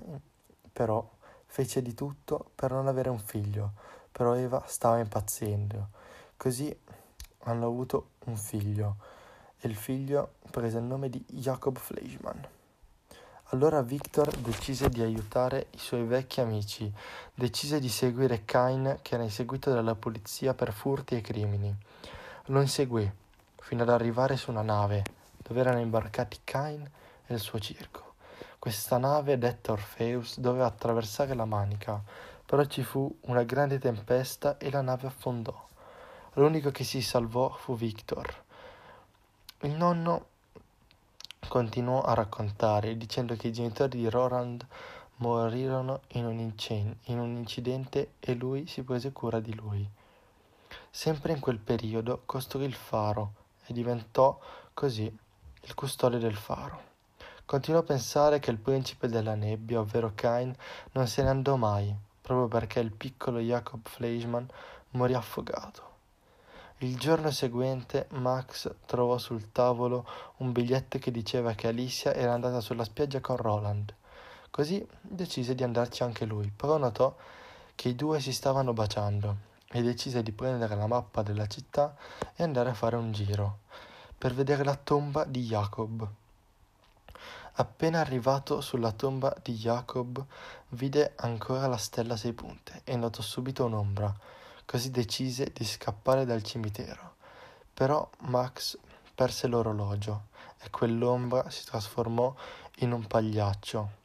però 0.73 1.09
fece 1.47 1.83
di 1.83 1.95
tutto 1.95 2.51
per 2.55 2.73
non 2.73 2.89
avere 2.89 3.09
un 3.09 3.21
figlio, 3.21 3.73
però 4.11 4.35
Eva 4.35 4.63
stava 4.67 4.99
impazzendo. 4.99 5.89
Così 6.37 6.77
hanno 7.45 7.67
avuto 7.67 8.11
un 8.27 8.37
figlio 8.37 8.97
e 9.61 9.69
il 9.69 9.77
figlio 9.77 10.35
prese 10.51 10.79
il 10.79 10.85
nome 10.85 11.09
di 11.09 11.25
Jacob 11.29 11.79
Fleischmann. 11.79 12.39
Allora 13.49 13.83
Victor 13.83 14.35
decise 14.39 14.89
di 14.89 15.03
aiutare 15.03 15.69
i 15.71 15.79
suoi 15.79 16.05
vecchi 16.05 16.41
amici, 16.41 16.93
decise 17.35 17.79
di 17.79 17.89
seguire 17.89 18.45
Cain 18.45 18.99
che 19.01 19.15
era 19.15 19.23
inseguito 19.23 19.73
dalla 19.73 19.95
polizia 19.95 20.55
per 20.55 20.73
furti 20.73 21.15
e 21.15 21.21
crimini. 21.21 21.75
Lo 22.47 22.61
inseguì 22.61 23.11
fino 23.61 23.83
ad 23.83 23.91
arrivare 23.91 24.37
su 24.37 24.51
una 24.51 24.63
nave 24.63 25.03
dove 25.37 25.61
erano 25.61 25.81
imbarcati 25.81 26.41
Cain 26.43 26.83
e 27.27 27.35
il 27.35 27.41
suo 27.41 27.59
circo. 27.59 28.15
Questa 28.59 28.99
nave, 28.99 29.39
detta 29.39 29.73
Orpheus, 29.73 30.39
doveva 30.41 30.67
attraversare 30.67 31.35
la 31.35 31.45
Manica, 31.45 32.03
però 32.47 32.65
ci 32.65 32.83
fu 32.83 33.15
una 33.23 33.43
grande 33.43 33.79
tempesta 33.79 34.59
e 34.59 34.71
la 34.71 34.81
nave 34.81 35.07
affondò. 35.07 35.69
L'unico 36.37 36.73
che 36.73 36.83
si 36.83 37.01
salvò 37.01 37.49
fu 37.51 37.77
Victor. 37.77 38.43
Il 39.61 39.71
nonno 39.71 40.27
continuò 41.47 42.03
a 42.03 42.13
raccontare 42.15 42.97
dicendo 42.97 43.37
che 43.37 43.47
i 43.47 43.53
genitori 43.53 43.99
di 43.99 44.11
Roland 44.11 44.67
morirono 45.19 46.01
in 46.09 46.27
un, 46.27 46.41
incen- 46.41 46.97
in 47.05 47.21
un 47.21 47.37
incidente 47.37 48.15
e 48.19 48.35
lui 48.35 48.67
si 48.67 48.83
prese 48.83 49.13
cura 49.13 49.39
di 49.39 49.55
lui. 49.55 49.89
Sempre 50.91 51.35
in 51.35 51.39
quel 51.39 51.61
periodo 51.61 52.23
costruì 52.27 52.65
il 52.65 52.75
faro 52.75 53.35
e 53.67 53.73
diventò 53.73 54.37
così 54.75 55.05
il 55.05 55.75
custode 55.75 56.19
del 56.19 56.35
faro. 56.35 56.83
Continuò 57.45 57.79
a 57.79 57.85
pensare 57.85 58.41
che 58.41 58.51
il 58.51 58.59
principe 58.59 59.07
della 59.07 59.37
nebbia, 59.37 59.79
ovvero 59.79 60.11
Cain, 60.17 60.53
non 60.93 61.07
se 61.07 61.23
ne 61.23 61.29
andò 61.29 61.55
mai, 61.55 61.95
proprio 62.21 62.49
perché 62.49 62.81
il 62.81 62.91
piccolo 62.91 63.39
Jacob 63.39 63.87
Fleischmann 63.87 64.47
morì 64.91 65.15
affogato. 65.15 65.94
Il 66.79 66.99
giorno 66.99 67.31
seguente 67.31 68.09
Max 68.15 68.69
trovò 68.85 69.17
sul 69.17 69.53
tavolo 69.53 70.07
un 70.39 70.51
biglietto 70.51 70.99
che 70.99 71.13
diceva 71.13 71.53
che 71.53 71.69
Alicia 71.69 72.13
era 72.13 72.33
andata 72.33 72.61
sulla 72.61 72.83
spiaggia 72.83 73.21
con 73.21 73.37
Roland. 73.37 73.95
Così 74.51 74.85
decise 75.01 75.55
di 75.55 75.63
andarci 75.63 76.03
anche 76.03 76.25
lui, 76.25 76.51
però 76.55 76.77
notò 76.77 77.15
che 77.77 77.89
i 77.89 77.95
due 77.95 78.19
si 78.21 78.33
stavano 78.33 78.73
baciando 78.73 79.37
e 79.71 79.83
decise 79.83 80.23
di 80.23 80.33
prendere 80.33 80.75
la 80.75 80.89
mappa 80.89 81.23
della 81.23 81.47
città 81.47 81.97
e 82.35 82.43
andare 82.43 82.71
a 82.71 82.75
fare 82.75 82.97
un 82.97 83.13
giro 83.13 83.59
per 84.19 84.35
vedere 84.35 84.65
la 84.65 84.77
tomba 84.77 85.25
di 85.25 85.45
Jacob. 85.45 86.09
Appena 87.53 88.01
arrivato 88.01 88.61
sulla 88.61 88.91
tomba 88.91 89.35
di 89.43 89.55
Jacob, 89.55 90.25
vide 90.71 91.13
ancora 91.17 91.69
la 91.69 91.77
stella 91.77 92.17
sei 92.17 92.33
punte 92.33 92.81
e 92.83 92.97
notò 92.97 93.23
subito 93.23 93.65
un'ombra, 93.65 94.13
così 94.65 94.91
decise 94.91 95.51
di 95.53 95.65
scappare 95.65 96.25
dal 96.25 96.43
cimitero. 96.43 97.15
Però 97.73 98.09
Max 98.21 98.79
perse 99.15 99.47
l'orologio 99.47 100.27
e 100.63 100.71
quell'ombra 100.71 101.51
si 101.51 101.65
trasformò 101.65 102.35
in 102.79 102.93
un 102.93 103.07
pagliaccio. 103.07 104.03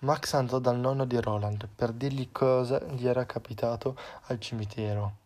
Max 0.00 0.34
andò 0.34 0.58
dal 0.58 0.78
nonno 0.78 1.04
di 1.04 1.20
Roland 1.20 1.68
per 1.74 1.92
dirgli 1.92 2.30
cosa 2.30 2.80
gli 2.84 3.06
era 3.06 3.26
capitato 3.26 3.96
al 4.26 4.38
cimitero 4.38 5.16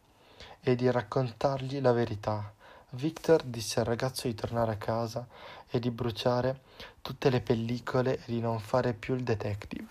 e 0.60 0.74
di 0.74 0.90
raccontargli 0.90 1.80
la 1.80 1.92
verità 1.92 2.52
Victor 2.94 3.42
disse 3.44 3.80
al 3.80 3.86
ragazzo 3.86 4.26
di 4.26 4.34
tornare 4.34 4.72
a 4.72 4.76
casa 4.76 5.26
e 5.70 5.78
di 5.78 5.90
bruciare 5.90 6.60
tutte 7.00 7.30
le 7.30 7.40
pellicole 7.40 8.16
e 8.16 8.22
di 8.26 8.38
non 8.38 8.60
fare 8.60 8.92
più 8.92 9.14
il 9.14 9.22
detective. 9.22 9.88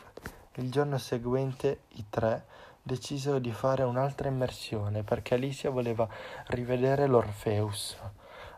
Il 0.55 0.69
giorno 0.69 0.99
seguente 0.99 1.85
i 1.93 2.05
tre 2.11 2.45
decisero 2.82 3.39
di 3.39 3.52
fare 3.52 3.84
un'altra 3.84 4.28
immersione 4.28 5.04
perché 5.04 5.36
Alicia 5.36 5.70
voleva 5.70 6.08
rivedere 6.48 7.08
l'Orpheus. 7.08 7.98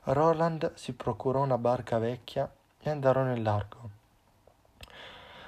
Roland 0.04 0.74
si 0.76 0.94
procurò 0.94 1.42
una 1.42 1.58
barca 1.58 1.98
vecchia 1.98 2.52
e 2.80 2.90
andarono 2.90 3.36
in 3.36 3.44
largo. 3.44 3.90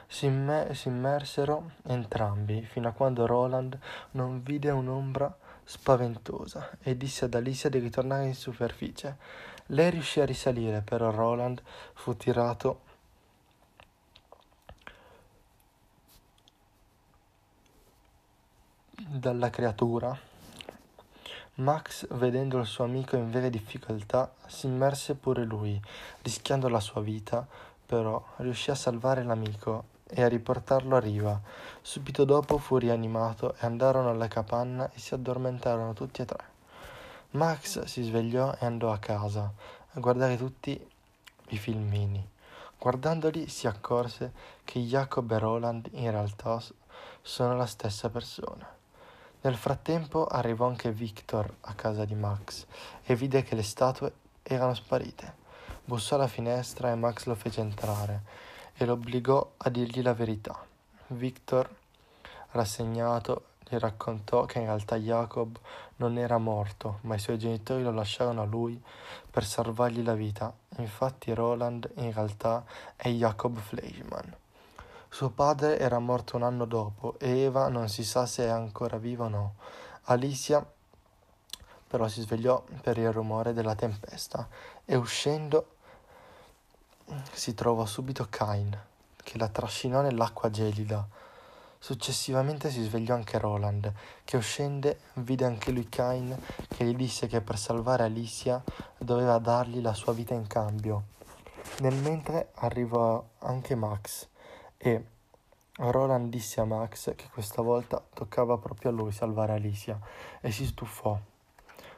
Si, 0.07 0.27
imme- 0.27 0.73
si 0.73 0.87
immersero 0.87 1.71
entrambi 1.87 2.61
fino 2.61 2.87
a 2.87 2.91
quando 2.91 3.25
Roland 3.25 3.77
non 4.11 4.41
vide 4.43 4.69
un'ombra 4.69 5.35
spaventosa 5.63 6.77
e 6.81 6.95
disse 6.95 7.25
ad 7.25 7.33
Alicia 7.33 7.69
di 7.69 7.79
ritornare 7.79 8.25
in 8.25 8.35
superficie. 8.35 9.17
Lei 9.67 9.89
riuscì 9.89 10.21
a 10.21 10.25
risalire, 10.25 10.81
però 10.81 11.09
Roland 11.09 11.61
fu 11.93 12.15
tirato 12.15 12.81
dalla 18.97 19.49
creatura. 19.49 20.17
Max, 21.55 22.07
vedendo 22.11 22.59
il 22.59 22.65
suo 22.65 22.83
amico 22.83 23.15
in 23.15 23.29
vere 23.29 23.49
difficoltà, 23.49 24.33
si 24.45 24.67
immerse 24.67 25.15
pure 25.15 25.43
lui, 25.43 25.79
rischiando 26.21 26.67
la 26.69 26.79
sua 26.79 27.01
vita, 27.01 27.45
però 27.85 28.23
riuscì 28.37 28.71
a 28.71 28.75
salvare 28.75 29.23
l'amico 29.23 29.85
e 30.07 30.23
a 30.23 30.27
riportarlo 30.27 30.95
a 30.95 30.99
riva. 30.99 31.39
Subito 31.81 32.25
dopo 32.25 32.57
fu 32.57 32.77
rianimato 32.77 33.55
e 33.55 33.65
andarono 33.65 34.09
alla 34.09 34.27
capanna 34.27 34.89
e 34.91 34.99
si 34.99 35.13
addormentarono 35.13 35.93
tutti 35.93 36.21
e 36.21 36.25
tre. 36.25 36.43
Max 37.31 37.83
si 37.83 38.03
svegliò 38.03 38.55
e 38.59 38.65
andò 38.65 38.91
a 38.91 38.97
casa 38.97 39.51
a 39.91 39.99
guardare 39.99 40.37
tutti 40.37 40.89
i 41.49 41.57
filmini. 41.57 42.25
Guardandoli 42.77 43.47
si 43.49 43.67
accorse 43.67 44.31
che 44.63 44.79
Jacob 44.79 45.31
e 45.31 45.39
Roland 45.39 45.89
in 45.93 46.11
realtà 46.11 46.61
sono 47.21 47.55
la 47.55 47.65
stessa 47.65 48.09
persona. 48.09 48.75
Nel 49.45 49.57
frattempo 49.57 50.25
arrivò 50.25 50.65
anche 50.65 50.91
Victor 50.91 51.57
a 51.61 51.75
casa 51.75 52.03
di 52.03 52.15
Max 52.15 52.65
e 53.03 53.15
vide 53.15 53.43
che 53.43 53.53
le 53.53 53.61
statue 53.61 54.11
erano 54.41 54.73
sparite. 54.73 55.35
Bussò 55.85 56.15
alla 56.15 56.25
finestra 56.25 56.89
e 56.89 56.95
Max 56.95 57.25
lo 57.25 57.35
fece 57.35 57.61
entrare 57.61 58.23
e 58.73 58.85
lo 58.85 58.93
obbligò 58.93 59.51
a 59.57 59.69
dirgli 59.69 60.01
la 60.01 60.15
verità. 60.15 60.65
Victor, 61.09 61.69
rassegnato, 62.53 63.49
gli 63.59 63.75
raccontò 63.75 64.45
che 64.45 64.57
in 64.57 64.65
realtà 64.65 64.95
Jacob 64.95 65.59
non 65.97 66.17
era 66.17 66.39
morto, 66.39 66.97
ma 67.01 67.13
i 67.13 67.19
suoi 67.19 67.37
genitori 67.37 67.83
lo 67.83 67.91
lasciarono 67.91 68.41
a 68.41 68.45
lui 68.45 68.81
per 69.29 69.45
salvargli 69.45 70.01
la 70.01 70.15
vita. 70.15 70.51
Infatti 70.77 71.31
Roland 71.35 71.87
in 71.97 72.11
realtà 72.11 72.63
è 72.95 73.09
Jacob 73.09 73.59
Fleischmann. 73.59 74.25
Suo 75.15 75.29
padre 75.29 75.79
era 75.79 75.97
morto 75.99 76.35
un 76.35 76.43
anno 76.43 76.65
dopo 76.65 77.15
e 77.19 77.43
Eva 77.43 77.69
non 77.69 77.87
si 77.87 78.03
sa 78.03 78.25
se 78.25 78.43
è 78.43 78.49
ancora 78.49 78.97
viva 78.97 79.23
o 79.23 79.29
no. 79.29 79.53
Alicia 80.07 80.61
però 81.87 82.09
si 82.09 82.19
svegliò 82.19 82.61
per 82.81 82.97
il 82.97 83.13
rumore 83.13 83.53
della 83.53 83.75
tempesta 83.75 84.45
e 84.83 84.97
uscendo 84.97 85.75
si 87.31 87.53
trovò 87.53 87.85
subito 87.85 88.27
Cain, 88.29 88.77
che 89.23 89.37
la 89.37 89.47
trascinò 89.47 90.01
nell'acqua 90.01 90.49
gelida. 90.49 91.07
Successivamente 91.79 92.69
si 92.69 92.83
svegliò 92.83 93.15
anche 93.15 93.37
Roland, 93.37 93.89
che 94.25 94.35
uscendo 94.35 94.93
vide 95.13 95.45
anche 95.45 95.71
lui 95.71 95.87
Cain, 95.87 96.37
che 96.67 96.83
gli 96.83 96.93
disse 96.93 97.27
che 97.27 97.39
per 97.39 97.57
salvare 97.57 98.03
Alicia 98.03 98.61
doveva 98.97 99.37
dargli 99.37 99.79
la 99.79 99.93
sua 99.93 100.11
vita 100.11 100.33
in 100.33 100.47
cambio. 100.47 101.03
Nel 101.79 101.95
mentre 101.95 102.49
arrivò 102.55 103.23
anche 103.39 103.75
Max 103.75 104.27
e 104.85 105.03
Roland 105.77 106.29
disse 106.29 106.61
a 106.61 106.63
Max 106.63 107.15
che 107.15 107.27
questa 107.33 107.63
volta 107.63 107.99
toccava 108.13 108.59
proprio 108.59 108.91
a 108.91 108.93
lui 108.93 109.11
salvare 109.11 109.53
Alicia 109.53 109.99
e 110.39 110.51
si 110.51 110.63
stufò. 110.63 111.19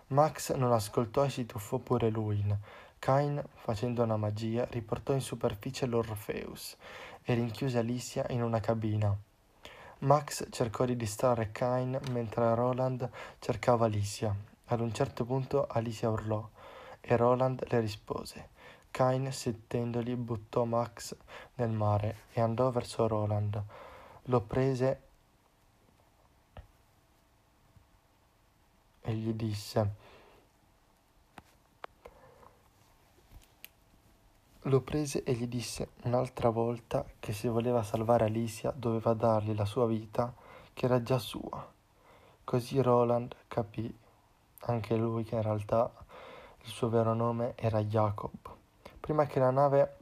Max 0.08 0.54
non 0.54 0.71
ascoltò 0.71 1.26
e 1.26 1.30
si 1.30 1.45
tuffò 1.45 1.80
pure 1.80 2.10
lui 2.10 2.41
Cain, 2.97 3.43
facendo 3.56 4.04
una 4.04 4.15
magia, 4.15 4.65
riportò 4.69 5.12
in 5.12 5.19
superficie 5.19 5.86
l'Orpheus 5.86 6.78
e 7.23 7.34
rinchiuse 7.34 7.78
Alicia 7.78 8.26
in 8.30 8.41
una 8.41 8.62
cabina. 8.62 9.13
Max 10.00 10.47
cercò 10.50 10.86
di 10.86 10.95
distrarre 10.95 11.52
Cain 11.52 12.00
mentre 12.12 12.56
Roland 12.56 13.10
cercava 13.39 13.86
Alicia. 13.86 14.34
Ad 14.67 14.80
un 14.80 14.93
certo 14.93 15.26
punto 15.26 15.67
Alicia 15.67 16.10
urlò 16.10 16.47
e 17.02 17.17
Roland 17.17 17.65
le 17.67 17.80
rispose. 17.82 18.56
Kain, 18.97 19.31
sentendoli, 19.31 20.15
buttò 20.15 20.63
Max 20.63 21.15
nel 21.57 21.69
mare 21.69 22.21
e 22.33 22.41
andò 22.41 22.71
verso 22.71 23.05
Roland. 23.05 23.62
Lo 24.23 24.41
prese 24.41 25.01
e 29.01 29.13
gli 29.13 29.33
disse 29.33 29.93
Lo 34.62 34.81
prese 34.81 35.21
e 35.21 35.33
gli 35.33 35.45
disse 35.45 35.89
un'altra 36.05 36.49
volta 36.49 37.05
che 37.19 37.33
se 37.33 37.49
voleva 37.49 37.83
salvare 37.83 38.25
Alicia 38.25 38.73
doveva 38.75 39.13
dargli 39.13 39.53
la 39.53 39.65
sua 39.65 39.86
vita, 39.86 40.33
che 40.73 40.86
era 40.86 41.03
già 41.03 41.19
sua. 41.19 41.71
Così 42.43 42.81
Roland 42.81 43.36
capì 43.47 43.95
anche 44.62 44.95
lui 44.95 45.23
che 45.23 45.36
in 45.36 45.43
realtà 45.43 45.88
il 46.63 46.69
suo 46.71 46.89
vero 46.89 47.13
nome 47.13 47.53
era 47.57 47.83
Jacob. 47.83 48.57
Prima 49.08 49.26
che 49.26 49.39
la 49.39 49.52
nave 49.52 49.96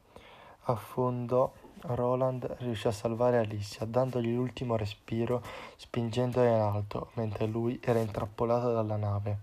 affondò, 0.64 1.54
Roland 1.82 2.56
riuscì 2.58 2.88
a 2.88 2.92
salvare 2.92 3.38
Alicia, 3.38 3.86
dandogli 3.86 4.34
l'ultimo 4.34 4.78
respiro, 4.78 5.44
spingendola 5.76 6.50
in 6.50 6.60
alto, 6.60 7.12
mentre 7.14 7.46
lui 7.46 7.80
era 7.84 8.00
intrappolato 8.00 8.74
dalla 8.74 8.96
nave. 8.96 9.38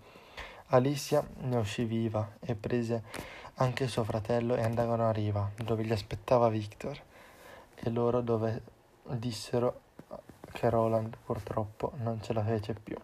Alicia 0.71 1.25
ne 1.43 1.59
uscì 1.59 1.85
viva 1.85 2.29
e 2.41 2.57
prese 2.57 3.05
anche 3.55 3.87
suo 3.87 4.03
fratello 4.03 4.57
e 4.57 4.65
andarono 4.65 5.07
a 5.07 5.13
riva, 5.13 5.49
dove 5.55 5.85
gli 5.85 5.93
aspettava 5.93 6.49
Victor, 6.49 7.01
e 7.77 7.89
loro 7.89 8.21
dove 8.21 8.63
dissero 9.11 9.81
che 10.51 10.69
Roland 10.71 11.17
purtroppo 11.25 11.93
non 11.99 12.21
ce 12.21 12.33
la 12.33 12.43
fece 12.43 12.75
più. 12.75 12.97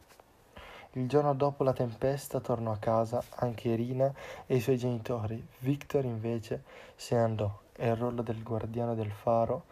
Il 0.93 1.07
giorno 1.07 1.35
dopo 1.35 1.65
la 1.65 1.75
tempesta 1.75 2.41
tornò 2.41 2.73
a 2.73 2.79
casa 2.79 3.23
anche 3.37 3.69
Irina 3.69 4.11
e 4.47 4.57
i 4.57 4.61
suoi 4.61 4.79
genitori. 4.79 5.47
Victor 5.59 6.05
invece 6.05 6.63
se 6.97 7.15
ne 7.15 7.23
andò 7.23 7.59
e 7.77 7.89
il 7.89 7.97
ruolo 7.97 8.23
del 8.23 8.43
guardiano 8.43 8.95
del 8.95 9.13
faro 9.13 9.65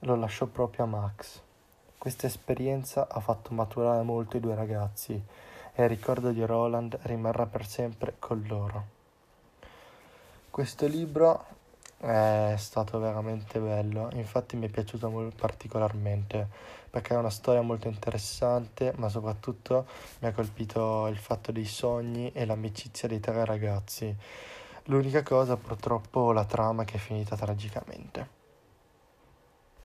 lo 0.00 0.16
lasciò 0.16 0.46
proprio 0.46 0.84
a 0.84 0.88
Max. 0.88 1.40
Questa 1.96 2.26
esperienza 2.26 3.06
ha 3.08 3.20
fatto 3.20 3.54
maturare 3.54 4.02
molto 4.02 4.36
i 4.36 4.40
due 4.40 4.54
ragazzi 4.54 5.20
e 5.72 5.82
il 5.82 5.88
ricordo 5.88 6.30
di 6.30 6.44
Roland 6.44 6.98
rimarrà 7.02 7.46
per 7.46 7.64
sempre 7.66 8.16
con 8.18 8.44
loro. 8.46 8.84
Questo 10.50 10.86
libro 10.86 11.55
è 11.98 12.54
stato 12.58 12.98
veramente 12.98 13.58
bello, 13.58 14.10
infatti 14.12 14.56
mi 14.56 14.66
è 14.66 14.70
piaciuto 14.70 15.08
molto 15.08 15.36
particolarmente 15.36 16.48
perché 16.90 17.14
è 17.14 17.18
una 17.18 17.30
storia 17.30 17.60
molto 17.62 17.88
interessante, 17.88 18.92
ma 18.96 19.08
soprattutto 19.08 19.86
mi 20.20 20.28
ha 20.28 20.32
colpito 20.32 21.06
il 21.08 21.16
fatto 21.18 21.52
dei 21.52 21.66
sogni 21.66 22.32
e 22.32 22.44
l'amicizia 22.46 23.08
dei 23.08 23.20
tre 23.20 23.44
ragazzi. 23.44 24.14
L'unica 24.84 25.22
cosa 25.22 25.56
purtroppo 25.56 26.32
la 26.32 26.44
trama 26.44 26.84
che 26.84 26.94
è 26.94 26.98
finita 26.98 27.36
tragicamente. 27.36 28.35